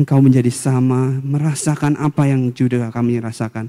Engkau 0.00 0.24
menjadi 0.24 0.48
sama, 0.48 1.20
merasakan 1.20 2.00
apa 2.00 2.24
yang 2.24 2.48
juga 2.56 2.88
kami 2.88 3.20
rasakan. 3.20 3.68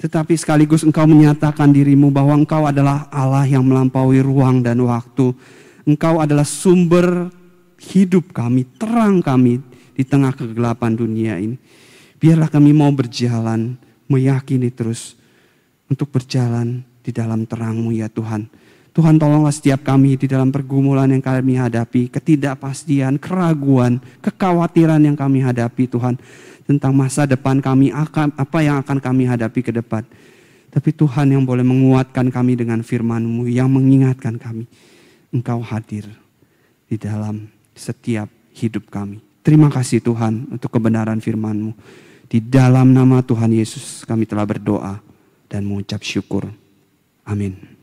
Tetapi 0.00 0.32
sekaligus 0.40 0.86
engkau 0.86 1.04
menyatakan 1.04 1.68
dirimu 1.68 2.08
bahwa 2.08 2.32
engkau 2.32 2.64
adalah 2.64 3.12
Allah 3.12 3.44
yang 3.44 3.66
melampaui 3.66 4.24
ruang 4.24 4.64
dan 4.64 4.80
waktu. 4.80 5.36
Engkau 5.84 6.24
adalah 6.24 6.48
sumber 6.48 7.28
hidup 7.76 8.32
kami, 8.32 8.64
terang 8.80 9.20
kami 9.20 9.60
di 9.92 10.06
tengah 10.06 10.32
kegelapan 10.32 10.96
dunia 10.96 11.36
ini. 11.36 11.60
Biarlah 12.16 12.48
kami 12.48 12.72
mau 12.72 12.88
berjalan, 12.88 13.76
meyakini 14.08 14.72
terus 14.72 15.18
untuk 15.92 16.08
berjalan 16.08 16.80
di 17.04 17.10
dalam 17.12 17.44
terangmu 17.44 17.92
ya 17.92 18.08
Tuhan. 18.08 18.48
Tuhan 18.92 19.20
tolonglah 19.20 19.54
setiap 19.54 19.86
kami 19.86 20.18
di 20.18 20.26
dalam 20.26 20.50
pergumulan 20.50 21.06
yang 21.06 21.22
kami 21.22 21.54
hadapi, 21.54 22.10
ketidakpastian, 22.10 23.20
keraguan, 23.20 24.02
kekhawatiran 24.24 24.98
yang 24.98 25.14
kami 25.14 25.44
hadapi 25.44 25.86
Tuhan. 25.86 26.18
Tentang 26.68 26.92
masa 26.92 27.24
depan 27.24 27.64
kami, 27.64 27.88
apa 27.94 28.58
yang 28.60 28.82
akan 28.84 28.98
kami 29.00 29.24
hadapi 29.24 29.60
ke 29.64 29.72
depan. 29.72 30.04
Tapi 30.68 30.92
Tuhan 30.92 31.32
yang 31.32 31.48
boleh 31.48 31.64
menguatkan 31.64 32.28
kami 32.28 32.60
dengan 32.60 32.84
firman-Mu, 32.84 33.48
yang 33.48 33.72
mengingatkan 33.72 34.36
kami. 34.36 34.68
Engkau 35.32 35.64
hadir 35.64 36.08
di 36.88 36.96
dalam 37.00 37.48
setiap 37.72 38.28
hidup 38.52 38.92
kami. 38.92 39.20
Terima 39.40 39.72
kasih 39.72 40.04
Tuhan 40.04 40.52
untuk 40.52 40.68
kebenaran 40.68 41.24
firman-Mu. 41.24 41.72
Di 42.28 42.44
dalam 42.44 42.92
nama 42.92 43.24
Tuhan 43.24 43.48
Yesus 43.48 44.04
kami 44.04 44.28
telah 44.28 44.44
berdoa 44.44 45.00
dan 45.48 45.64
mengucap 45.64 46.04
syukur. 46.04 46.52
Amin. 47.24 47.77